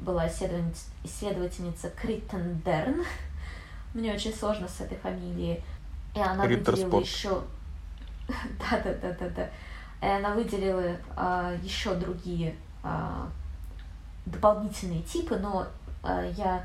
[0.01, 3.05] была исследовательница Криттенден,
[3.97, 5.63] мне очень сложно с этой фамилией.
[6.15, 7.43] И она выделила еще...
[8.29, 9.51] да, да, да, да, да.
[10.03, 13.29] И она выделила а, еще другие а,
[14.27, 15.67] дополнительные типы, но
[16.03, 16.65] а, я,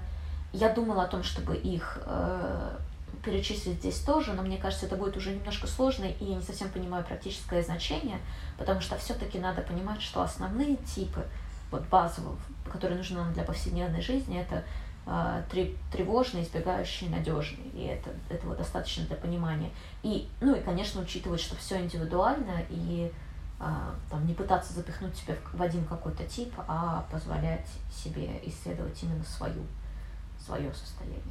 [0.52, 2.78] я думала о том, чтобы их а,
[3.24, 6.70] перечислить здесь тоже, но мне кажется, это будет уже немножко сложно, и я не совсем
[6.70, 8.20] понимаю практическое значение,
[8.58, 11.24] потому что все-таки надо понимать, что основные типы,
[11.72, 12.36] вот базовые,
[12.70, 14.64] которые нужны нам для повседневной жизни, это
[15.92, 17.70] тревожный, избегающий, надежный.
[17.74, 19.72] И это, этого достаточно для понимания.
[20.04, 23.12] И, ну и, конечно, учитывать, что все индивидуально, и
[23.60, 29.24] а, там, не пытаться запихнуть себя в один какой-то тип, а позволять себе исследовать именно
[29.24, 29.64] свою,
[30.44, 31.22] свое состояние.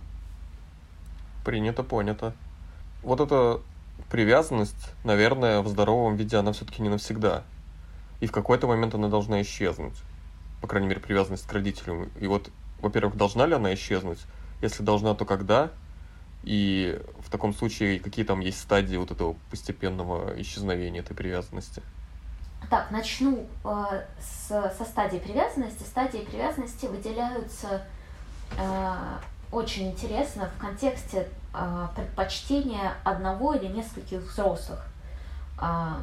[1.45, 2.35] Принято, понято.
[3.03, 3.61] Вот эта
[4.11, 7.43] привязанность, наверное, в здоровом виде она все-таки не навсегда.
[8.21, 9.97] И в какой-то момент она должна исчезнуть.
[10.61, 12.11] По крайней мере, привязанность к родителям.
[12.21, 12.51] И вот
[12.83, 14.19] во-первых, должна ли она исчезнуть?
[14.63, 15.71] Если должна, то когда?
[16.43, 21.83] И в таком случае, какие там есть стадии вот этого постепенного исчезновения этой привязанности?
[22.69, 25.83] Так, начну э, с, со стадии привязанности.
[25.83, 27.83] Стадии привязанности выделяются
[28.59, 28.97] э,
[29.51, 34.85] очень интересно в контексте э, предпочтения одного или нескольких взрослых.
[35.61, 35.95] Э,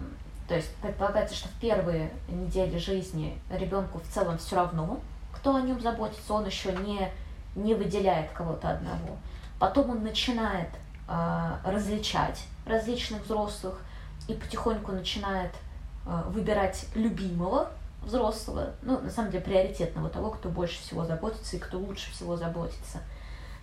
[0.47, 4.99] то есть предполагается, что в первые недели жизни ребенку в целом все равно,
[5.38, 7.11] кто о нем заботится, он еще не,
[7.55, 9.17] не выделяет кого-то одного.
[9.59, 10.69] Потом он начинает
[11.07, 13.79] э, различать различных взрослых
[14.27, 15.51] и потихоньку начинает
[16.05, 17.69] э, выбирать любимого
[18.01, 22.35] взрослого, ну, на самом деле, приоритетного, того, кто больше всего заботится и кто лучше всего
[22.35, 22.99] заботится.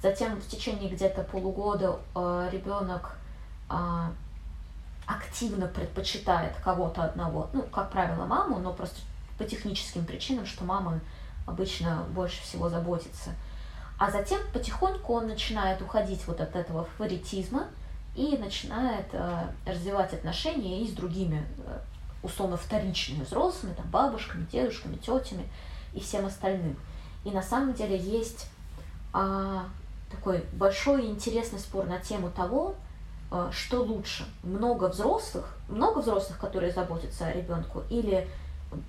[0.02, 3.16] Затем в течение где-то полугода э, ребенок
[3.70, 3.74] э,
[5.06, 9.00] активно предпочитает кого-то одного, ну, как правило, маму, но просто
[9.38, 11.00] по техническим причинам, что мама
[11.46, 13.30] обычно больше всего заботится.
[13.98, 17.68] А затем потихоньку он начинает уходить вот от этого фаворитизма
[18.16, 21.78] и начинает э, развивать отношения и с другими э,
[22.22, 25.48] условно вторичными взрослыми, там, бабушками, дедушками, тетями
[25.92, 26.76] и всем остальным.
[27.24, 28.46] И на самом деле есть
[29.14, 29.60] э,
[30.10, 32.74] такой большой и интересный спор на тему того,
[33.30, 38.28] э, что лучше, много взрослых, много взрослых, которые заботятся о ребенку, или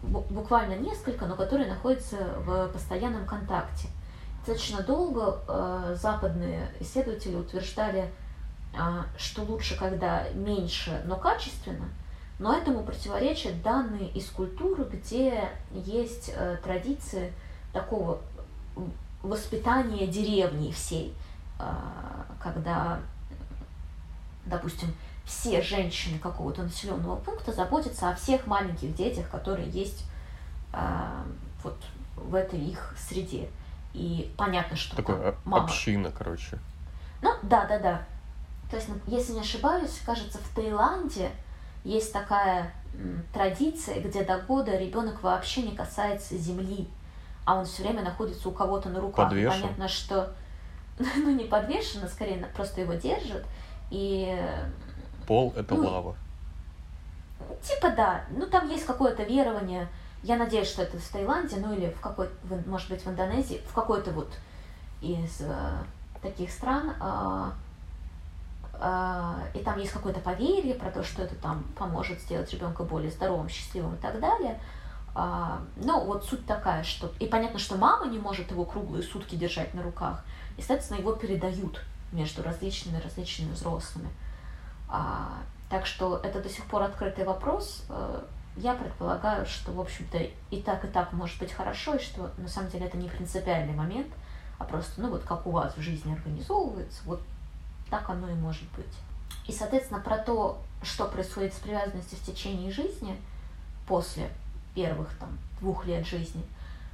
[0.04, 3.88] буквально несколько, но которые находятся в постоянном контакте.
[4.40, 8.12] Достаточно долго э, западные исследователи утверждали,
[8.74, 11.90] э, что лучше, когда меньше, но качественно,
[12.38, 17.34] но этому противоречат данные из культуры, где есть э, традиции
[17.74, 18.20] такого
[19.24, 21.16] воспитания деревни всей,
[21.60, 21.64] э,
[22.42, 23.00] когда,
[24.46, 24.94] допустим,
[25.26, 30.06] все женщины какого-то населенного пункта заботятся о всех маленьких детях, которые есть
[30.74, 31.24] э,
[31.64, 31.78] вот
[32.16, 33.50] в этой их среде.
[33.94, 35.66] И понятно, что Такое мама...
[35.66, 36.60] община, короче.
[37.22, 38.02] Ну, да, да, да.
[38.70, 41.32] То есть, ну, если не ошибаюсь, кажется, в Таиланде
[41.84, 42.74] есть такая
[43.34, 46.88] традиция, где до года ребенок вообще не касается земли,
[47.46, 49.30] а он все время находится у кого-то на руках.
[49.30, 49.62] Подвешен.
[49.62, 50.34] Понятно, что
[51.00, 53.46] ну не подвешен, а скорее просто его держат.
[53.92, 54.38] И
[55.28, 56.16] Пол— это ну, лава.
[57.62, 58.26] Типа да.
[58.32, 59.88] Ну, там есть какое-то верование.
[60.24, 63.62] Я надеюсь, что это в Таиланде, ну или в какой в, может быть, в Индонезии,
[63.70, 64.30] в какой-то вот
[65.02, 65.72] из э,
[66.22, 66.94] таких стран.
[67.00, 67.52] Э,
[68.74, 73.12] э, и там есть какое-то поверье про то, что это там поможет сделать ребенка более
[73.12, 74.60] здоровым, счастливым и так далее.
[75.18, 77.10] А, ну, вот суть такая, что...
[77.20, 80.26] И понятно, что мама не может его круглые сутки держать на руках.
[80.58, 84.10] И, соответственно, его передают между различными различными взрослыми.
[84.96, 85.28] А,
[85.70, 87.84] так что это до сих пор открытый вопрос.
[87.90, 88.24] Э,
[88.56, 90.18] я предполагаю, что, в общем-то,
[90.52, 93.74] и так, и так может быть хорошо, и что на самом деле это не принципиальный
[93.74, 94.08] момент,
[94.58, 97.22] а просто, ну вот как у вас в жизни организовывается, вот
[97.90, 98.96] так оно и может быть.
[99.48, 103.20] И, соответственно, про то, что происходит с привязанностью в течение жизни
[103.86, 104.30] после
[104.76, 106.46] первых там, двух лет жизни,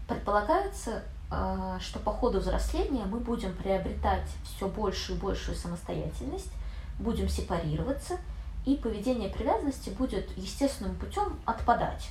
[0.08, 6.52] предполагается, э, что по ходу взросления мы будем приобретать все большую и большую самостоятельность,
[7.00, 8.18] будем сепарироваться,
[8.66, 12.10] и поведение привязанности будет естественным путем отпадать.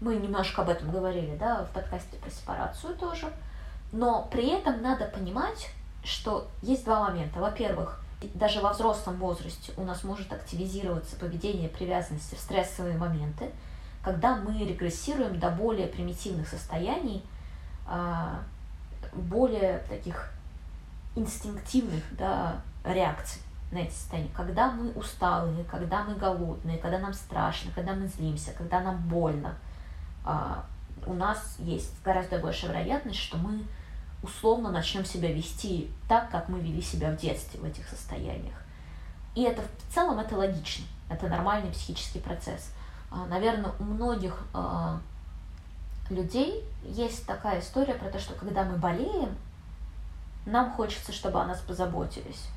[0.00, 3.30] Мы немножко об этом говорили да, в подкасте про сепарацию тоже.
[3.92, 5.68] Но при этом надо понимать,
[6.02, 7.40] что есть два момента.
[7.40, 8.00] Во-первых,
[8.34, 13.50] даже во взрослом возрасте у нас может активизироваться поведение привязанности в стрессовые моменты,
[14.02, 17.22] когда мы регрессируем до более примитивных состояний,
[17.86, 18.40] а,
[19.12, 20.32] более таких
[21.14, 23.42] инстинктивных да, реакций
[23.72, 24.30] на эти состояния.
[24.36, 29.54] Когда мы усталые, когда мы голодные, когда нам страшно, когда мы злимся, когда нам больно,
[30.24, 30.64] а,
[31.06, 33.64] у нас есть гораздо большая вероятность, что мы
[34.22, 38.54] условно начнем себя вести так, как мы вели себя в детстве в этих состояниях.
[39.34, 42.72] И это в целом это логично, это нормальный психический процесс.
[43.10, 45.00] А, Наверное, у многих а,
[46.10, 49.34] людей есть такая история про то, что когда мы болеем,
[50.44, 52.48] нам хочется, чтобы о нас позаботились.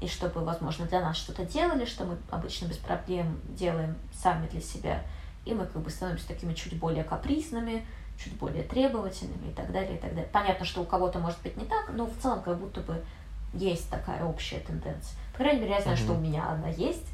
[0.00, 4.60] И чтобы, возможно, для нас что-то делали, что мы обычно без проблем делаем сами для
[4.60, 5.02] себя.
[5.44, 7.84] И мы как бы становимся такими чуть более капризными,
[8.22, 10.28] чуть более требовательными и так далее, и так далее.
[10.32, 13.02] Понятно, что у кого-то может быть не так, но в целом как будто бы
[13.54, 15.16] есть такая общая тенденция.
[15.32, 16.02] По крайней мере, я знаю, mm-hmm.
[16.02, 17.06] что у меня она есть.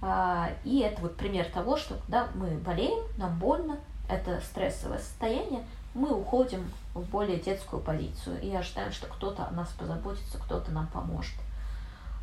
[0.00, 3.78] А, и это вот пример того, что когда мы болеем, нам больно,
[4.08, 5.64] это стрессовое состояние,
[5.94, 10.86] мы уходим в более детскую позицию и ожидаем, что кто-то о нас позаботится, кто-то нам
[10.88, 11.34] поможет.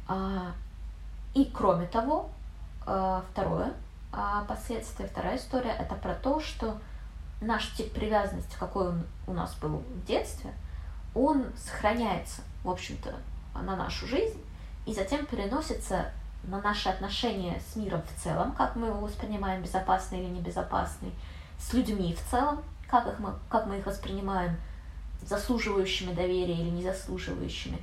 [0.10, 0.52] А,
[1.36, 2.30] и кроме того,
[2.86, 3.74] а, второе
[4.48, 6.78] последствие, вторая история, это про то, что
[7.42, 10.52] наш тип привязанности, какой он у нас был в детстве,
[11.14, 13.14] он сохраняется, в общем-то,
[13.54, 14.42] на нашу жизнь
[14.88, 16.12] и затем переносится
[16.44, 21.12] на наши отношения с миром в целом, как мы его воспринимаем, безопасный или небезопасный,
[21.60, 24.58] с людьми в целом, как, их мы, как мы их воспринимаем,
[25.24, 27.78] заслуживающими доверия или незаслуживающими.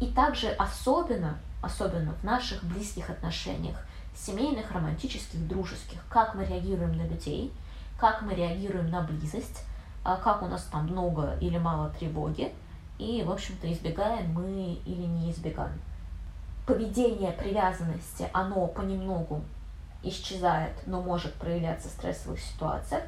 [0.00, 3.76] И также особенно, особенно в наших близких отношениях,
[4.14, 7.52] семейных, романтических, дружеских, как мы реагируем на людей–
[7.98, 9.64] как мы реагируем на близость,
[10.04, 12.54] а как у нас там много или мало тревоги,
[12.98, 15.80] и, в общем-то, избегаем мы или не избегаем.
[16.66, 19.42] Поведение привязанности, оно понемногу
[20.02, 23.02] исчезает, но может проявляться в стрессовых ситуациях,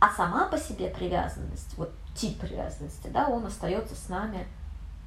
[0.00, 4.46] а сама по себе привязанность, вот тип привязанности, да, он остается с нами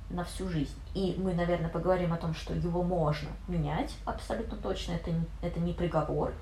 [0.09, 0.75] на всю жизнь.
[0.93, 5.73] И мы, наверное, поговорим о том, что его можно менять абсолютно точно, это, это не
[5.73, 6.33] приговор,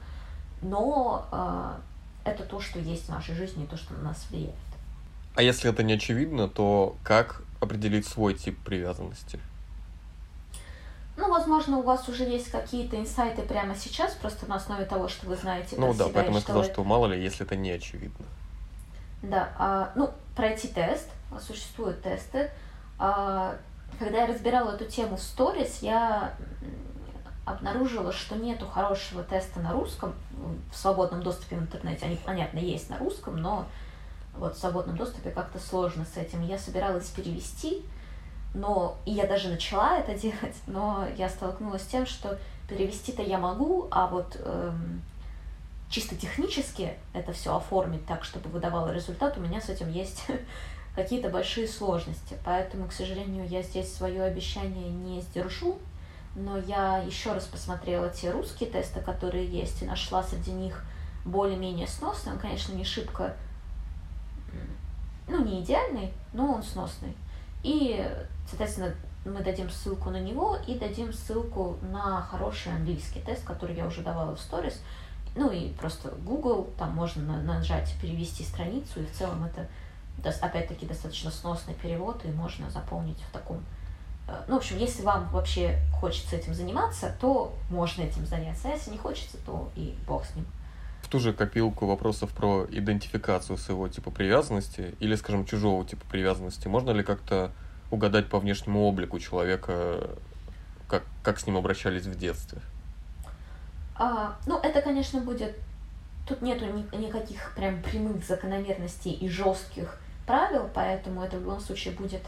[0.62, 4.56] но э, это то, что есть в нашей жизни, и то, что на нас влияет.
[5.36, 9.40] А если это не очевидно, то как определить свой тип привязанности?
[11.18, 15.28] Ну, возможно, у вас уже есть какие-то инсайты прямо сейчас, просто на основе того, что
[15.28, 16.70] вы знаете Ну да, себя, поэтому я сказал, вы...
[16.70, 18.26] что мало ли, если это не очевидно.
[19.24, 21.10] Да, а, ну, пройти тест,
[21.40, 22.52] существуют тесты.
[23.00, 23.56] А,
[24.00, 26.34] когда я разбирала эту тему в сторис, я
[27.46, 30.14] обнаружила, что нету хорошего теста на русском
[30.72, 32.06] в свободном доступе в интернете.
[32.06, 33.66] Они, понятно, есть на русском, но
[34.36, 36.46] вот в свободном доступе как-то сложно с этим.
[36.46, 37.86] Я собиралась перевести,
[38.54, 42.38] но и я даже начала это делать, но я столкнулась с тем, что
[42.68, 45.02] перевести-то я могу, а вот эм,
[45.90, 50.26] чисто технически это все оформить так, чтобы выдавало результат, у меня с этим есть
[50.98, 52.38] какие-то большие сложности.
[52.44, 55.80] Поэтому, к сожалению, я здесь свое обещание не сдержу
[56.38, 60.84] но я еще раз посмотрела те русские тесты, которые есть, и нашла среди них
[61.26, 62.34] более-менее сносный.
[62.34, 63.36] Он, конечно, не шибко,
[65.28, 67.16] ну, не идеальный, но он сносный.
[67.64, 68.08] И,
[68.48, 68.94] соответственно,
[69.26, 74.02] мы дадим ссылку на него и дадим ссылку на хороший английский тест, который я уже
[74.02, 74.80] давала в сторис.
[75.36, 79.68] Ну и просто Google, там можно нажать перевести страницу, и в целом это
[80.24, 83.64] опять-таки достаточно сносный перевод, и можно заполнить в таком
[84.28, 88.68] Э, ну, в общем, если вам вообще хочется этим заниматься, то можно этим заняться.
[88.68, 90.46] А если не хочется, то и бог с ним.
[91.02, 96.68] В ту же копилку вопросов про идентификацию своего типа привязанности или, скажем, чужого типа привязанности,
[96.68, 97.52] можно ли как-то
[97.92, 100.10] угадать по внешнему облику человека,
[100.90, 102.60] как, как с ним обращались в детстве?
[103.96, 105.56] А, ну, это, конечно, будет
[106.28, 109.98] тут нету ни, никаких прям прямых закономерностей и жестких
[110.28, 112.22] правил, поэтому это в любом случае будет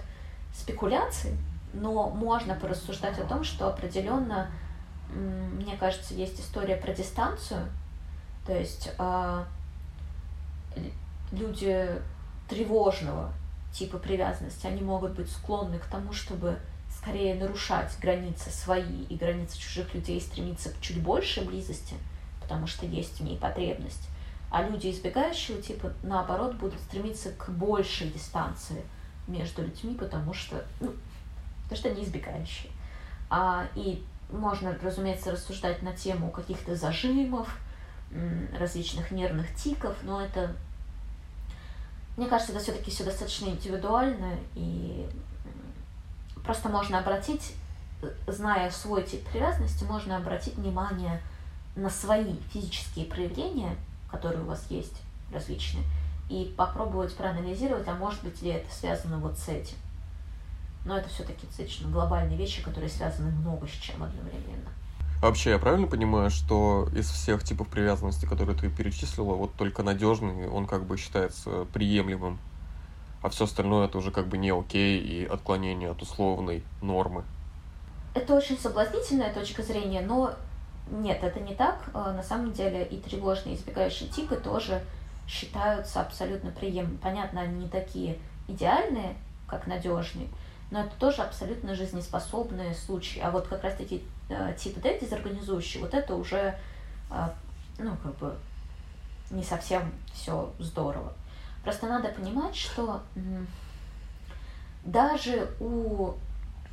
[0.55, 1.37] спекуляцией,
[1.73, 4.49] но можно порассуждать о том, что определенно,
[5.13, 7.67] мне кажется, есть история про дистанцию,
[8.47, 9.43] то есть э,
[11.31, 11.87] люди
[12.47, 13.31] тревожного
[13.73, 16.57] типа привязанности, они могут быть склонны к тому, чтобы
[16.89, 21.95] скорее нарушать границы свои и границы чужих людей, стремиться к чуть большей близости,
[22.41, 24.09] потому что есть в ней потребность.
[24.51, 28.83] А люди избегающего типа, наоборот, будут стремиться к большей дистанции
[29.27, 30.93] между людьми, потому что, ну,
[31.63, 32.71] потому что они избегающие.
[33.29, 37.57] А, и можно, разумеется, рассуждать на тему каких-то зажимов,
[38.57, 40.51] различных нервных тиков, но это,
[42.17, 45.07] мне кажется, это все-таки все достаточно индивидуально, и
[46.43, 47.53] просто можно обратить,
[48.25, 51.21] зная свой тип привязанности, можно обратить внимание
[51.75, 53.75] на свои физические проявления,
[54.11, 55.01] которые у вас есть
[55.31, 55.83] различные,
[56.29, 59.75] и попробовать проанализировать, а может быть ли это связано вот с этим.
[60.85, 64.69] Но это все-таки достаточно глобальные вещи, которые связаны много с чем одновременно.
[65.21, 70.47] Вообще, я правильно понимаю, что из всех типов привязанности, которые ты перечислила, вот только надежный,
[70.47, 72.39] он как бы считается приемлемым,
[73.21, 77.25] а все остальное это уже как бы не окей и отклонение от условной нормы?
[78.15, 80.35] Это очень соблазнительная точка зрения, но
[80.89, 81.89] нет, это не так.
[81.93, 84.81] Э, на самом деле и тревожные избегающие типы тоже
[85.27, 86.97] считаются абсолютно приемлемыми.
[86.97, 88.17] Понятно, они не такие
[88.47, 89.15] идеальные,
[89.47, 90.27] как надежные,
[90.71, 93.19] но это тоже абсолютно жизнеспособные случаи.
[93.19, 96.57] А вот как раз-таки э, тип D, дезорганизующий, вот это уже,
[97.11, 97.29] э,
[97.77, 98.35] ну, как бы,
[99.29, 101.13] не совсем все здорово.
[101.63, 103.01] Просто надо понимать, что
[104.83, 106.13] даже у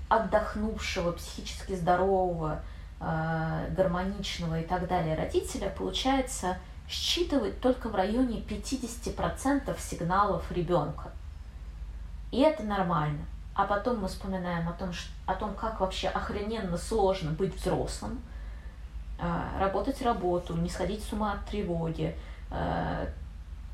[0.09, 2.63] отдохнувшего, психически здорового,
[2.99, 6.57] гармоничного и так далее родителя получается
[6.89, 11.11] считывать только в районе 50% сигналов ребенка.
[12.31, 13.25] И это нормально.
[13.55, 18.21] А потом мы вспоминаем о том, что, о том, как вообще охрененно сложно быть взрослым,
[19.19, 22.15] э, работать работу, не сходить с ума от тревоги,
[22.51, 23.07] э,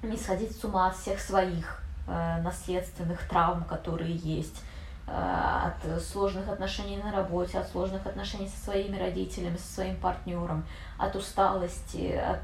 [0.03, 4.72] не сходить с ума от всех своих наследственных травм, которые есть, Э,
[5.15, 10.65] от сложных отношений на работе, от сложных отношений со своими родителями, со своим партнером,
[10.99, 12.43] от усталости, от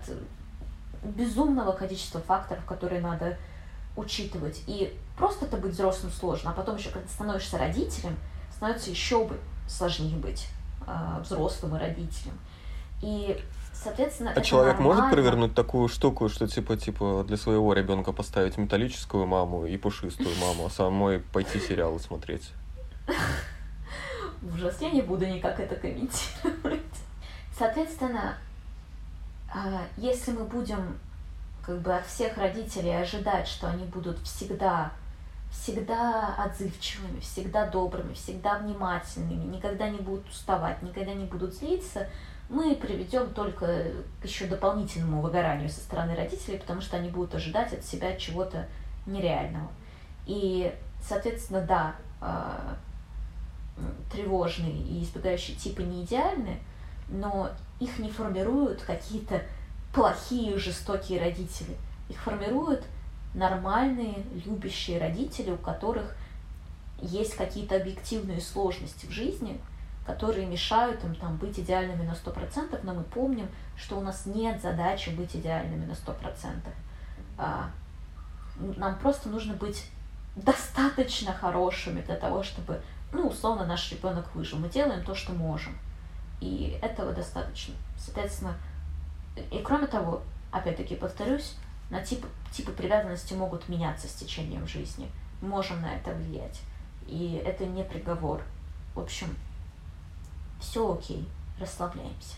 [1.02, 3.38] безумного количества факторов, которые надо
[3.96, 4.62] учитывать.
[4.66, 8.16] И просто-то быть взрослым сложно, а потом еще, когда становишься родителем,
[8.54, 10.48] становится еще бы сложнее быть
[10.86, 12.38] э, взрослым и родителем.
[13.00, 13.40] И
[13.82, 15.02] Соответственно, а человек нормально.
[15.02, 20.34] может провернуть такую штуку, что типа типа для своего ребенка поставить металлическую маму и пушистую
[20.40, 22.50] маму, а самой пойти сериалы смотреть?
[24.42, 26.80] Ужас, я не буду никак это комментировать.
[27.56, 28.36] Соответственно,
[29.52, 30.98] а, если мы будем
[31.64, 34.90] как бы от всех родителей ожидать, что они будут всегда
[35.50, 42.08] всегда отзывчивыми, всегда добрыми, всегда внимательными, никогда не будут уставать, никогда не будут злиться,
[42.48, 47.72] мы приведем только к еще дополнительному выгоранию со стороны родителей, потому что они будут ожидать
[47.74, 48.66] от себя чего-то
[49.06, 49.68] нереального.
[50.26, 52.76] И, соответственно, да, а,
[54.10, 56.58] тревожные и избегающие типы не идеальны,
[57.08, 59.42] но их не формируют какие-то
[59.94, 61.76] плохие, жестокие родители.
[62.08, 62.82] Их формируют
[63.34, 66.16] нормальные, любящие родители, у которых
[67.00, 69.60] есть какие-то объективные сложности в жизни–
[70.08, 73.46] которые мешают им там быть идеальными на 100%, но мы помним,
[73.76, 76.14] что у нас нет задачи быть идеальными на 100%.
[77.36, 77.68] А,
[78.56, 79.84] нам просто нужно быть
[80.34, 82.80] достаточно хорошими для того, чтобы,
[83.12, 84.58] ну, условно, наш ребенок выжил.
[84.58, 85.76] Мы делаем то, что можем.
[86.40, 87.74] И этого достаточно.
[87.98, 88.54] Соответственно,
[89.50, 91.54] и кроме того, опять-таки повторюсь,
[91.90, 95.10] на тип, типы привязанности могут меняться с течением жизни.
[95.42, 96.62] Можем на это влиять.
[97.06, 98.40] И это не приговор.
[98.94, 99.36] В общем,
[100.60, 101.28] все окей,
[101.60, 102.36] расслабляемся.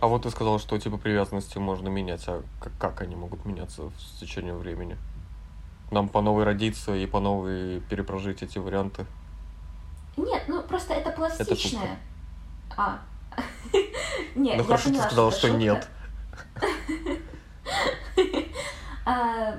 [0.00, 2.42] А вот ты сказал, что типа привязанности можно менять, а
[2.78, 4.96] как, они могут меняться с течением времени?
[5.90, 9.06] Нам по новой родиться и по новой перепрожить эти варианты?
[10.16, 11.98] Нет, ну просто это пластичное.
[12.70, 12.98] Это а.
[14.34, 15.88] Нет, ну, я хорошо, поняла, ты сказала, что, что нет.
[19.06, 19.54] А,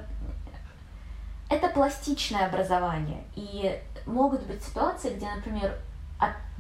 [1.49, 3.23] это пластичное образование.
[3.35, 5.77] И могут быть ситуации, где, например,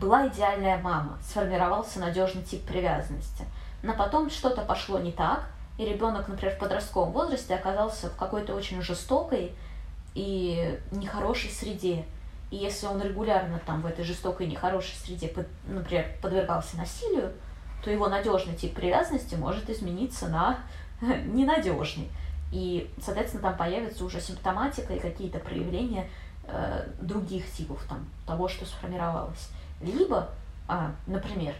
[0.01, 3.45] была идеальная мама, сформировался надежный тип привязанности.
[3.83, 5.45] Но потом что-то пошло не так,
[5.77, 9.53] и ребенок, например, в подростковом возрасте оказался в какой-то очень жестокой
[10.15, 12.03] и нехорошей среде.
[12.49, 15.33] И если он регулярно там в этой жестокой и нехорошей среде,
[15.67, 17.31] например, подвергался насилию,
[17.83, 20.59] то его надежный тип привязанности может измениться на
[21.01, 22.09] ненадежный.
[22.51, 26.09] И, соответственно, там появится уже симптоматика и какие-то проявления
[26.47, 29.49] э, других типов там, того, что сформировалось.
[29.81, 30.29] Либо,
[30.67, 31.55] а, например,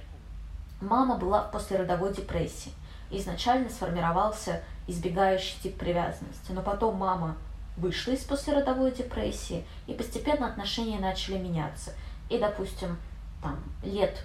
[0.80, 2.72] мама была в послеродовой депрессии.
[3.10, 7.36] Изначально сформировался избегающий тип привязанности, но потом мама
[7.78, 11.92] вышла из послеродовой депрессии, и постепенно отношения начали меняться.
[12.30, 12.98] И, допустим,
[13.42, 14.24] там лет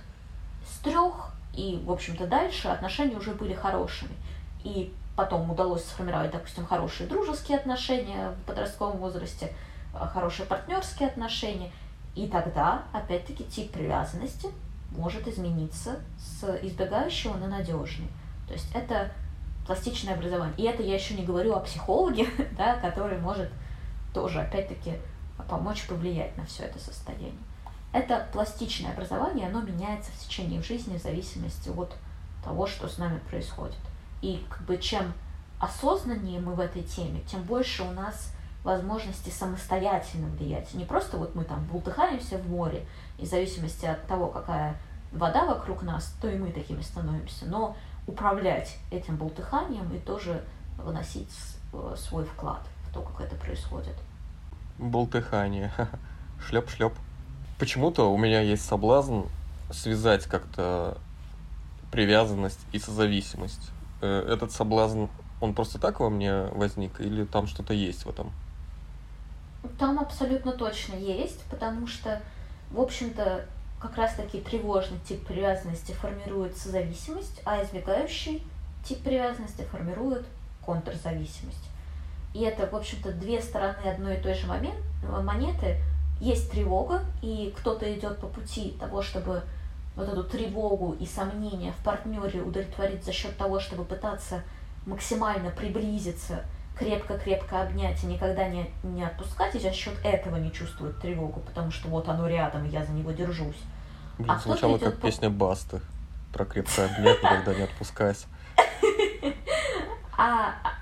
[0.69, 4.15] с трех и, в общем-то, дальше отношения уже были хорошими.
[4.63, 9.53] И потом удалось сформировать, допустим, хорошие дружеские отношения в подростковом возрасте,
[9.95, 11.73] э, хорошие партнерские отношения.
[12.17, 14.49] И тогда, опять-таки, тип привязанности
[14.91, 18.09] может измениться с избегающего на надежный.
[18.49, 19.13] То есть это
[19.67, 20.55] пластичное образование.
[20.57, 23.51] И это я еще не говорю о психологе, да, который может
[24.15, 24.95] тоже, опять-таки,
[25.49, 27.35] помочь повлиять на все это состояние.
[27.93, 31.95] Это пластичное образование, оно меняется в течение жизни в зависимости от
[32.43, 33.77] того, что с нами происходит.
[34.23, 35.13] И как бы чем
[35.61, 38.33] осознаннее мы в этой теме, тем больше у нас
[38.67, 40.75] возможности самостоятельно влиять.
[40.75, 42.85] Не просто вот мы там бултыхаемся в море,
[43.17, 44.77] и в зависимости от того, какая
[45.13, 47.47] вода вокруг нас, то и мы такими становимся.
[47.47, 47.77] Но
[48.09, 50.43] управлять этим бултыханием и тоже
[50.79, 51.31] выносить
[51.73, 53.95] э, свой вклад в то, как это происходит.
[54.79, 55.73] Бултыхание.
[56.49, 56.93] Шлеп-шлеп.
[57.61, 59.21] Почему-то у меня есть соблазн
[59.71, 60.99] связать как-то
[61.93, 63.71] привязанность и созависимость.
[64.01, 65.05] Э, этот соблазн,
[65.41, 68.33] он просто так во мне возник или там что-то есть в этом?
[69.79, 72.21] Там абсолютно точно есть, потому что,
[72.71, 73.47] в общем-то,
[73.81, 78.47] как раз-таки тревожный тип привязанности формирует созависимость, а избегающий
[78.85, 80.27] тип привязанности формирует
[80.65, 81.69] контрзависимость.
[82.35, 85.81] И это, в общем-то, две стороны одной и той же момент, монеты.
[86.21, 89.43] Есть тревога, и кто-то идет по пути того, чтобы
[89.97, 94.43] вот эту тревогу и сомнения в партнере удовлетворить за счет того, чтобы пытаться
[94.87, 96.45] максимально приблизиться,
[96.79, 101.71] крепко-крепко обнять и никогда не, не отпускать, и за счет этого не чувствует тревогу, потому
[101.71, 103.57] что вот оно рядом, и я за него держусь.
[104.19, 105.07] Блин, а звучало как по...
[105.07, 105.81] песня Басты
[106.33, 108.27] про крепко обнять, никогда не отпускайся.
[110.19, 110.73] А, а,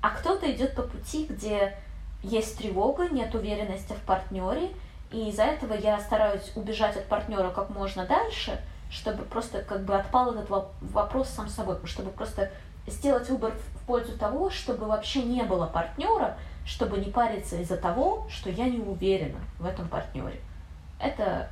[0.00, 1.76] а кто-то идет по пути, где
[2.22, 4.70] есть тревога, нет уверенности в партнере,
[5.10, 9.96] и из-за этого я стараюсь убежать от партнера как можно дальше, чтобы просто как бы
[9.96, 10.48] отпал этот
[10.80, 12.50] вопрос сам собой, чтобы просто
[12.86, 18.26] сделать выбор в пользу того, чтобы вообще не было партнера, чтобы не париться из-за того,
[18.28, 20.40] что я не уверена в этом партнере.
[20.98, 21.50] Это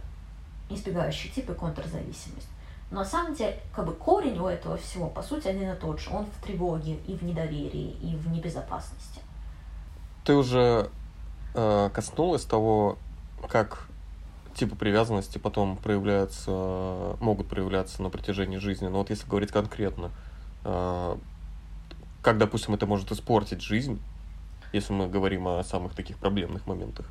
[0.70, 2.48] избегающий тип и контрзависимость.
[2.90, 6.00] Но на самом деле, как бы корень у этого всего, по сути, один и тот
[6.00, 6.10] же.
[6.10, 9.20] Он в тревоге и в недоверии, и в небезопасности.
[10.24, 10.90] Ты уже
[11.54, 12.98] э, коснулась того,
[13.48, 13.88] как
[14.54, 18.86] типы привязанности потом проявляются, могут проявляться на протяжении жизни.
[18.86, 20.10] Но вот если говорить конкретно,
[20.64, 24.00] как, допустим, это может испортить жизнь,
[24.72, 27.06] если мы говорим о самых таких проблемных моментах?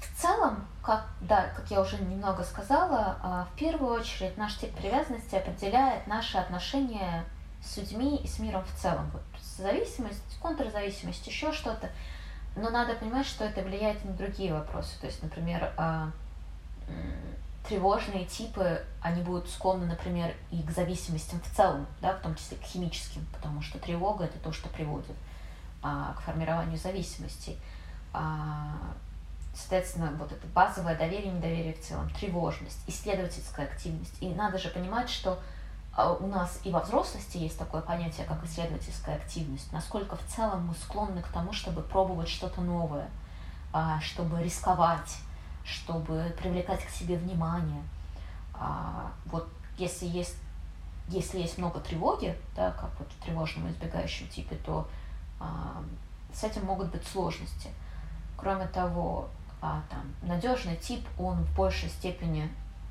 [0.00, 4.74] В целом, как, да, как я уже немного сказала, а, в первую очередь наш тип
[4.74, 7.24] привязанности определяет наши отношения
[7.62, 9.10] с людьми и с миром в целом.
[9.12, 11.90] Вот зависимость, контрзависимость, еще что-то.
[12.56, 14.98] Но надо понимать, что это влияет на другие вопросы.
[15.00, 16.10] То есть, например, а,
[17.66, 22.56] тревожные типы, они будут склонны, например, и к зависимостям в целом, да, в том числе
[22.56, 25.16] к химическим, потому что тревога это то, что приводит
[25.82, 27.56] а, к формированию зависимости.
[28.12, 28.76] А,
[29.54, 34.16] соответственно, вот это базовое доверие, недоверие в целом, тревожность, исследовательская активность.
[34.20, 35.38] И надо же понимать, что
[35.94, 39.72] а, у нас и во взрослости есть такое понятие, как исследовательская активность.
[39.72, 43.08] Насколько в целом мы склонны к тому, чтобы пробовать что-то новое,
[43.72, 45.18] а, чтобы рисковать,
[45.70, 47.82] чтобы привлекать к себе внимание.
[48.54, 49.48] А, вот
[49.78, 50.36] если есть,
[51.08, 54.88] если есть много тревоги, да, как вот в тревожном избегающем типе, то
[56.32, 57.70] с этим могут быть сложности.
[58.36, 59.28] Кроме того,
[59.60, 62.50] там, надежный тип, он в большей степени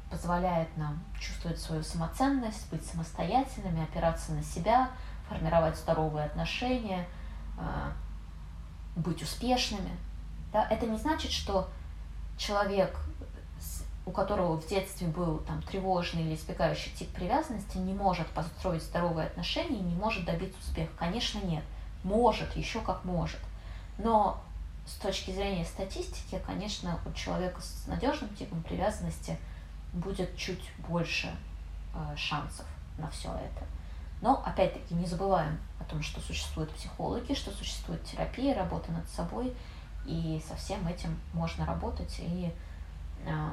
[0.09, 4.89] позволяет нам чувствовать свою самоценность, быть самостоятельными, опираться на себя,
[5.27, 7.07] формировать здоровые отношения,
[7.57, 7.91] а,
[8.95, 9.95] быть успешными.
[10.51, 10.67] Да?
[10.69, 11.69] Это не значит, что
[12.39, 12.97] человек,
[14.07, 19.27] у которого в детстве был там, тревожный или избегающий тип привязанности, не может построить здоровые
[19.27, 20.91] отношения, не может добиться успеха.
[20.97, 21.63] Конечно, нет.
[22.03, 23.39] Может, еще как может.
[23.99, 24.41] Но
[24.87, 29.37] с точки зрения статистики, конечно, у человека с надежным типом привязанности–
[29.93, 31.33] будет чуть больше
[31.93, 32.65] э, шансов
[32.97, 33.65] на все это.
[34.21, 39.53] Но, опять-таки, не забываем о том, что существуют психологи, что существует терапия, работа над собой,
[40.05, 42.51] и со всем этим можно работать и
[43.25, 43.49] э,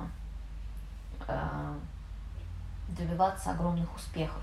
[1.28, 1.74] э,
[2.88, 4.42] добиваться огромных успехов.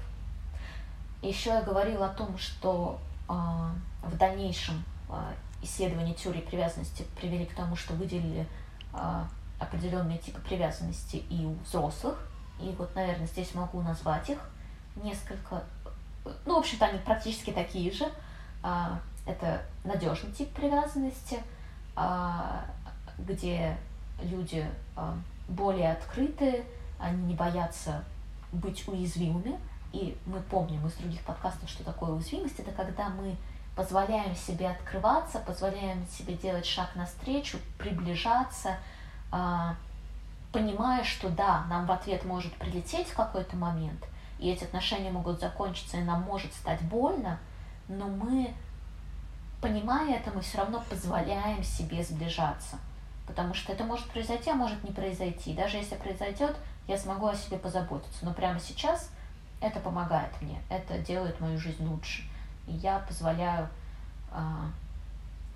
[1.21, 2.99] Еще я говорила о том, что
[3.29, 3.71] а,
[4.01, 8.45] в дальнейшем а, исследования теории привязанности привели к тому, что выделили
[8.91, 9.25] а,
[9.57, 12.17] определенные типы привязанности и у взрослых.
[12.59, 14.39] И вот, наверное, здесь могу назвать их
[15.01, 15.63] несколько.
[16.45, 18.05] Ну, в общем-то, они практически такие же.
[19.25, 21.41] Это надежный тип привязанности,
[23.17, 23.77] где
[24.21, 24.65] люди
[25.47, 26.63] более открыты,
[26.99, 28.03] они не боятся
[28.51, 29.59] быть уязвимыми.
[29.91, 32.59] И мы помним из других подкастов, что такое уязвимость.
[32.59, 33.35] Это когда мы
[33.75, 38.77] позволяем себе открываться, позволяем себе делать шаг навстречу, приближаться,
[39.31, 39.75] а,
[40.51, 44.03] понимая, что да, нам в ответ может прилететь в какой-то момент,
[44.39, 47.39] и эти отношения могут закончиться, и нам может стать больно,
[47.87, 48.53] но мы,
[49.63, 52.77] понимая это, мы все равно позволяем себе сближаться.
[53.25, 55.53] Потому что это может произойти, а может не произойти.
[55.53, 58.25] Даже если произойдет, я смогу о себе позаботиться.
[58.25, 59.09] Но прямо сейчас
[59.61, 62.23] это помогает мне, это делает мою жизнь лучше.
[62.67, 63.69] И я позволяю
[64.31, 64.69] а,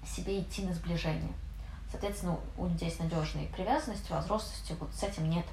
[0.05, 1.33] себе идти на сближение.
[1.91, 5.45] Соответственно, у людей с надежной привязанностью, возрастностью, вот с этим нет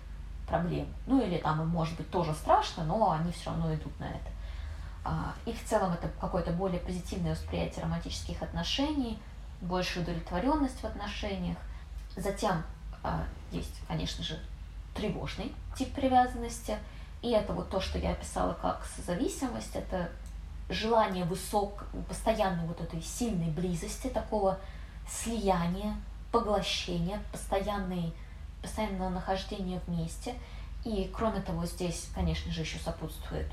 [0.46, 0.86] проблем.
[1.08, 4.33] Ну или там может быть тоже страшно, но они все равно идут на это.
[5.04, 9.18] А, и в целом это какое-то более позитивное восприятие романтических отношений,
[9.60, 11.58] большая удовлетворенность в отношениях.
[12.16, 12.62] Затем
[13.02, 14.40] а, есть, конечно же,
[14.94, 16.78] тревожный тип привязанности.
[17.20, 20.08] И это вот то, что я описала как созависимость, это
[20.70, 24.58] желание высок, постоянной вот этой сильной близости, такого
[25.06, 25.94] слияния,
[26.32, 28.14] поглощения, постоянной,
[28.62, 30.34] постоянного нахождения вместе.
[30.84, 33.50] И кроме того, здесь, конечно же, еще сопутствует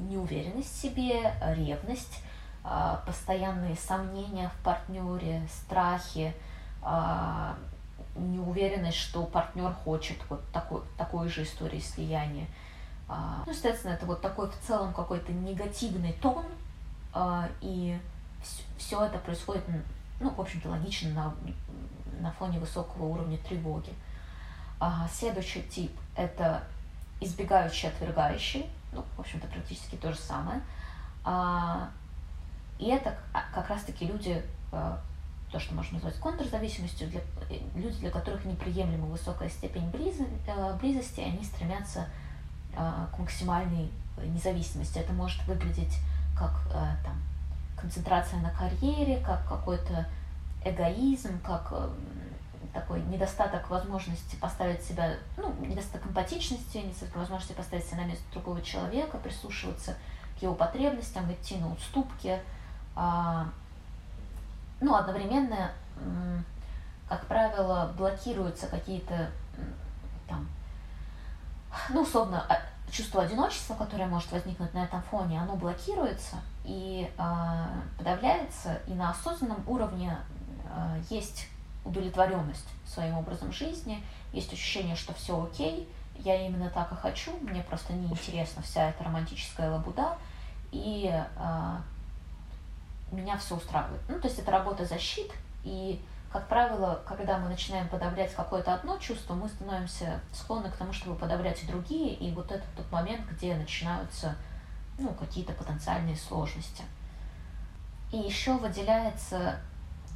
[0.00, 2.20] неуверенность в себе, ревность,
[2.66, 6.34] а, постоянные сомнения в партнере, страхи,
[6.82, 7.56] а,
[8.16, 12.46] неуверенность, что партнер хочет вот такой, такой же истории слияния.
[13.06, 16.44] А, ну, естественно, это вот такой в целом какой-то негативный тон,
[17.60, 17.98] и
[18.76, 19.62] все это происходит,
[20.20, 21.34] ну, в общем-то, логично на,
[22.20, 23.92] на фоне высокого уровня тревоги.
[25.12, 26.64] Следующий тип– это
[27.20, 30.60] избегающий, отвергающий, ну, в общем-то, практически то же самое.
[32.78, 33.16] И это
[33.52, 34.42] как раз-таки люди
[35.54, 40.76] то, что можно назвать контрзависимостью, для, э, люди, для которых неприемлема высокая степень близо, э,
[40.80, 42.08] близости, они стремятся
[42.74, 43.88] к максимальной
[44.18, 44.98] независимости.
[44.98, 45.96] Это может выглядеть
[46.36, 46.50] как
[47.04, 47.22] там,
[47.76, 50.06] концентрация на карьере, как какой-то
[50.64, 51.72] эгоизм, как
[52.74, 58.60] такой недостаток возможности поставить себя, ну, недостаток эмпатичности, недостаток возможности поставить себя на место другого
[58.60, 59.96] человека, прислушиваться
[60.38, 62.40] к его потребностям, идти на уступки,
[62.96, 63.46] а,
[64.80, 65.70] ну, одновременно,
[67.08, 69.30] как правило, блокируются какие-то
[70.28, 70.48] там,
[71.90, 72.58] ну, условно, а,
[72.90, 77.66] чувство одиночества, которое может возникнуть на этом фоне, оно блокируется и э,
[77.98, 80.16] подавляется, и на осознанном уровне
[80.64, 81.48] э, есть
[81.84, 84.02] удовлетворенность своим образом жизни,
[84.32, 85.88] есть ощущение, что все окей,
[86.18, 90.16] я именно так и хочу, мне просто неинтересна вся эта романтическая лабуда,
[90.72, 91.76] и э,
[93.12, 94.00] меня все устраивает.
[94.08, 95.32] Ну, то есть это работа защит,
[95.64, 96.00] и,
[96.32, 101.16] как правило, когда мы начинаем подавлять какое-то одно чувство, мы становимся склонны к тому, чтобы
[101.16, 104.34] подавлять и другие, и вот это тот момент, где начинаются
[104.98, 106.84] ну, какие-то потенциальные сложности.
[108.12, 109.58] И еще выделяется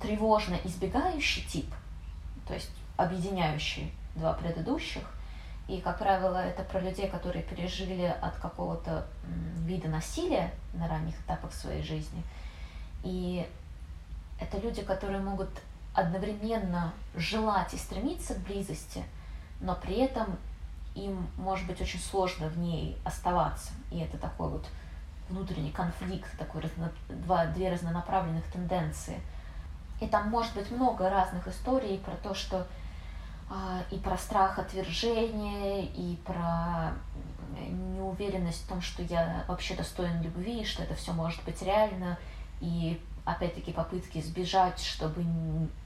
[0.01, 1.73] тревожно избегающий тип,
[2.47, 5.03] то есть объединяющий два предыдущих.
[5.69, 9.07] И, как правило, это про людей, которые пережили от какого-то
[9.67, 12.23] вида насилия на ранних этапах своей жизни–
[13.03, 13.47] и
[14.41, 15.49] это люди, которые могут
[15.95, 19.05] одновременно желать и стремиться к близости,
[19.61, 20.37] но при этом
[20.95, 23.73] им может быть очень сложно в ней оставаться.
[23.91, 24.67] И это такой вот
[25.29, 29.21] внутренний конфликт, такой разно, два, две разнонаправленных тенденции.
[30.01, 32.67] И там может быть много разных историй про то, что
[33.51, 36.93] э, и про страх отвержения, и про
[37.69, 42.19] неуверенность в том, что я вообще достоин любви, что это все может быть реально,
[42.61, 45.25] и опять-таки попытки сбежать, чтобы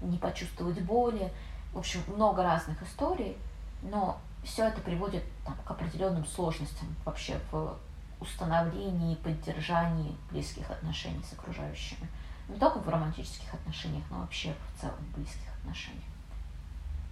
[0.00, 1.32] не почувствовать боли.
[1.72, 3.36] В общем, много разных историй,
[3.82, 7.76] но все это приводит там, к определенным сложностям вообще в
[8.20, 12.08] установлении и поддержании близких отношений с окружающими.
[12.48, 16.04] Не только в романтических отношениях, но вообще в целом в близких отношениях.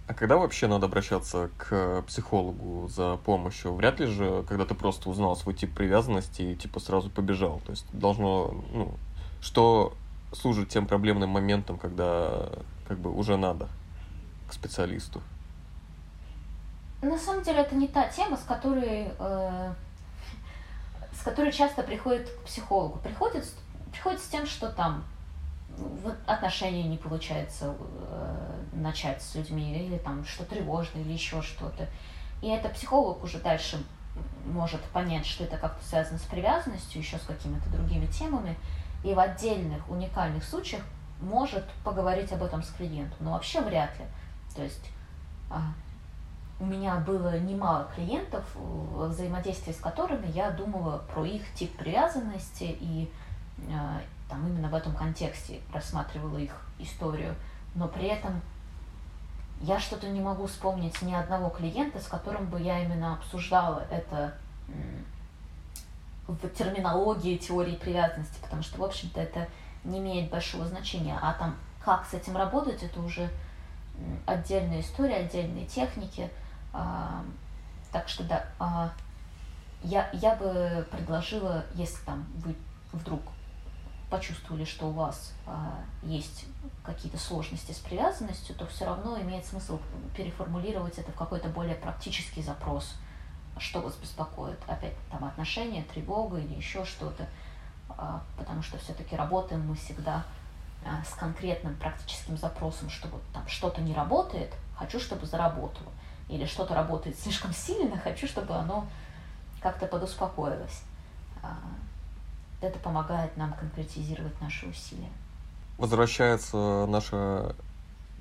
[0.07, 3.73] А когда вообще надо обращаться к психологу за помощью?
[3.73, 7.61] Вряд ли же, когда ты просто узнал свой тип привязанности и типа сразу побежал.
[7.65, 8.93] То есть должно, ну,
[9.41, 9.93] что
[10.33, 12.49] служит тем проблемным моментом, когда
[12.87, 13.69] как бы уже надо
[14.49, 15.21] к специалисту?
[17.01, 19.73] На самом деле это не та тема, с которой, э,
[21.13, 22.99] с которой часто приходит к психологу.
[22.99, 23.45] Приходят
[23.91, 25.03] приходит с тем, что там
[25.77, 31.87] вот отношения не получается э, начать с людьми, или там что тревожное, или еще что-то.
[32.41, 33.83] И это психолог уже дальше
[34.45, 38.57] может понять, что это как-то связано с привязанностью, еще с какими-то другими темами,
[39.03, 40.83] и в отдельных уникальных случаях
[41.21, 44.05] может поговорить об этом с клиентом, но вообще вряд ли.
[44.55, 44.89] То есть
[45.49, 45.61] а,
[46.59, 53.11] у меня было немало клиентов, взаимодействие с которыми я думала про их тип привязанности и
[53.71, 54.01] а,
[54.31, 57.35] там именно в этом контексте рассматривала их историю,
[57.75, 58.41] но при этом
[59.59, 64.33] я что-то не могу вспомнить ни одного клиента, с которым бы я именно обсуждала это
[66.27, 69.47] в терминологии теории привязанности, потому что, в общем-то, это
[69.83, 71.19] не имеет большого значения.
[71.21, 73.29] А там, как с этим работать, это уже
[74.25, 76.29] отдельная история, отдельные техники.
[76.71, 77.21] А,
[77.91, 78.91] так что, да, а,
[79.83, 82.55] я, я бы предложила, если там вы
[82.93, 83.21] вдруг
[84.11, 86.45] почувствовали, что у вас а, есть
[86.83, 89.79] какие-то сложности с привязанностью, то все равно имеет смысл
[90.15, 92.93] переформулировать это в какой-то более практический запрос,
[93.57, 97.25] что вас беспокоит, опять там отношения, тревога или еще что-то,
[97.89, 100.25] а, потому что все-таки работаем мы всегда
[100.85, 105.91] а, с конкретным практическим запросом, что вот там что-то не работает, хочу, чтобы заработало,
[106.27, 108.87] или что-то работает слишком сильно, хочу, чтобы оно
[109.61, 110.83] как-то подуспокоилось.
[112.61, 115.09] Это помогает нам конкретизировать наши усилия.
[115.77, 117.55] Возвращается наша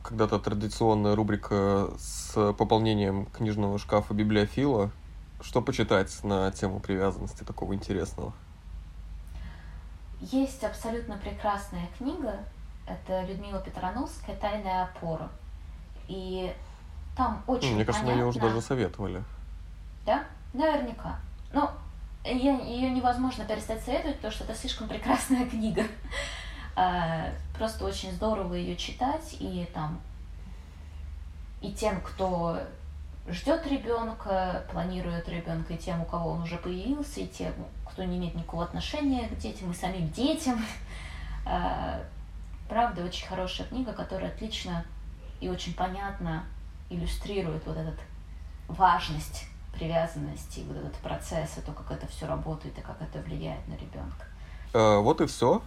[0.02, 4.90] когда-то традиционная рубрика с пополнением книжного шкафа библиофила.
[5.42, 8.32] Что почитать на тему привязанности такого интересного?
[10.20, 12.38] Есть абсолютно прекрасная книга.
[12.86, 15.30] Это Людмила Петрановская «Тайная опора».
[16.08, 16.54] И
[17.16, 18.20] там очень Мне кажется, понятно...
[18.20, 19.22] ее уже даже советовали.
[20.04, 20.24] Да?
[20.52, 21.18] Наверняка.
[21.52, 21.70] Ну,
[22.24, 25.84] ее невозможно перестать советовать, потому что это слишком прекрасная книга.
[26.76, 30.00] А, просто очень здорово ее читать, и там
[31.60, 32.58] и тем, кто
[33.28, 37.52] ждет ребенка, планирует ребенка, и тем, у кого он уже появился, и тем,
[37.84, 40.64] кто не имеет никакого отношения к детям, и самим детям.
[41.46, 42.02] А,
[42.68, 44.84] правда, очень хорошая книга, которая отлично
[45.40, 46.44] и очень понятно
[46.90, 47.92] иллюстрирует вот эту
[48.68, 53.66] важность привязанности, вот этот процесс, и то, как это все работает, и как это влияет
[53.68, 54.26] на ребенка.
[54.72, 55.62] А, вот и все.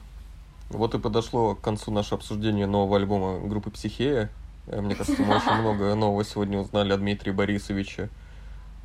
[0.69, 4.29] Вот и подошло к концу наше обсуждение нового альбома группы «Психея».
[4.67, 8.09] Э, мне кажется, мы очень много нового сегодня узнали о Дмитрии Борисовиче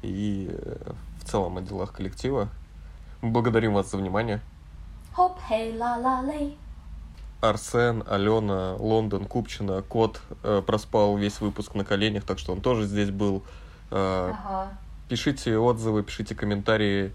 [0.02, 2.48] и э, в целом о делах коллектива.
[3.22, 4.40] Мы благодарим вас за внимание.
[5.14, 6.56] Хоп, хей, ла, ла, лей.
[7.40, 12.86] Арсен, Алена, Лондон, Купчина, Кот э, проспал весь выпуск на коленях, так что он тоже
[12.86, 13.44] здесь был.
[13.90, 14.70] Э, ага.
[15.08, 17.12] Пишите отзывы, пишите комментарии.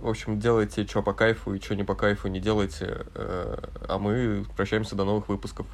[0.00, 3.06] В общем, делайте, что по кайфу и что не по кайфу не делайте.
[3.14, 3.56] Э,
[3.88, 5.66] а мы прощаемся до новых выпусков.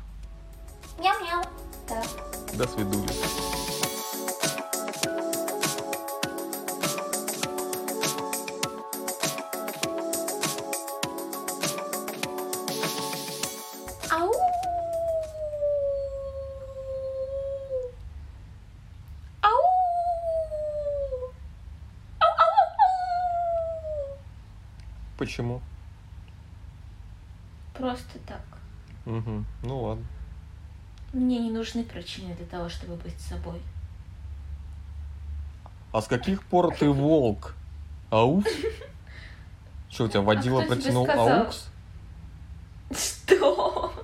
[0.98, 1.42] Мяу-мяу.
[1.88, 2.02] Да.
[2.56, 3.61] До свидули.
[25.22, 25.60] Почему?
[27.74, 28.42] Просто так.
[29.06, 29.44] Угу.
[29.62, 30.04] Ну ладно.
[31.12, 33.62] Мне не нужны причины для того, чтобы быть собой.
[35.92, 37.54] А с каких пор ты волк?
[38.10, 38.50] Аукс?
[39.88, 41.68] Что, у тебя водила а протянул аукс?
[42.90, 43.94] Что?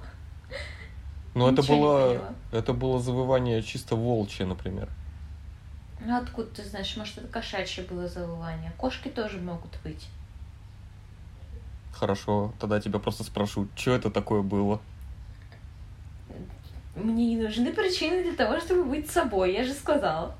[1.34, 4.88] Ну, это было, это было завывание чисто волчье, например.
[5.98, 6.96] Ну, откуда ты знаешь?
[6.96, 8.70] Может, это кошачье было завывание?
[8.78, 10.06] Кошки тоже могут быть.
[11.98, 14.80] Хорошо, тогда тебя просто спрошу, что это такое было?
[16.94, 20.36] Мне не нужны причины для того, чтобы быть собой, я же сказала.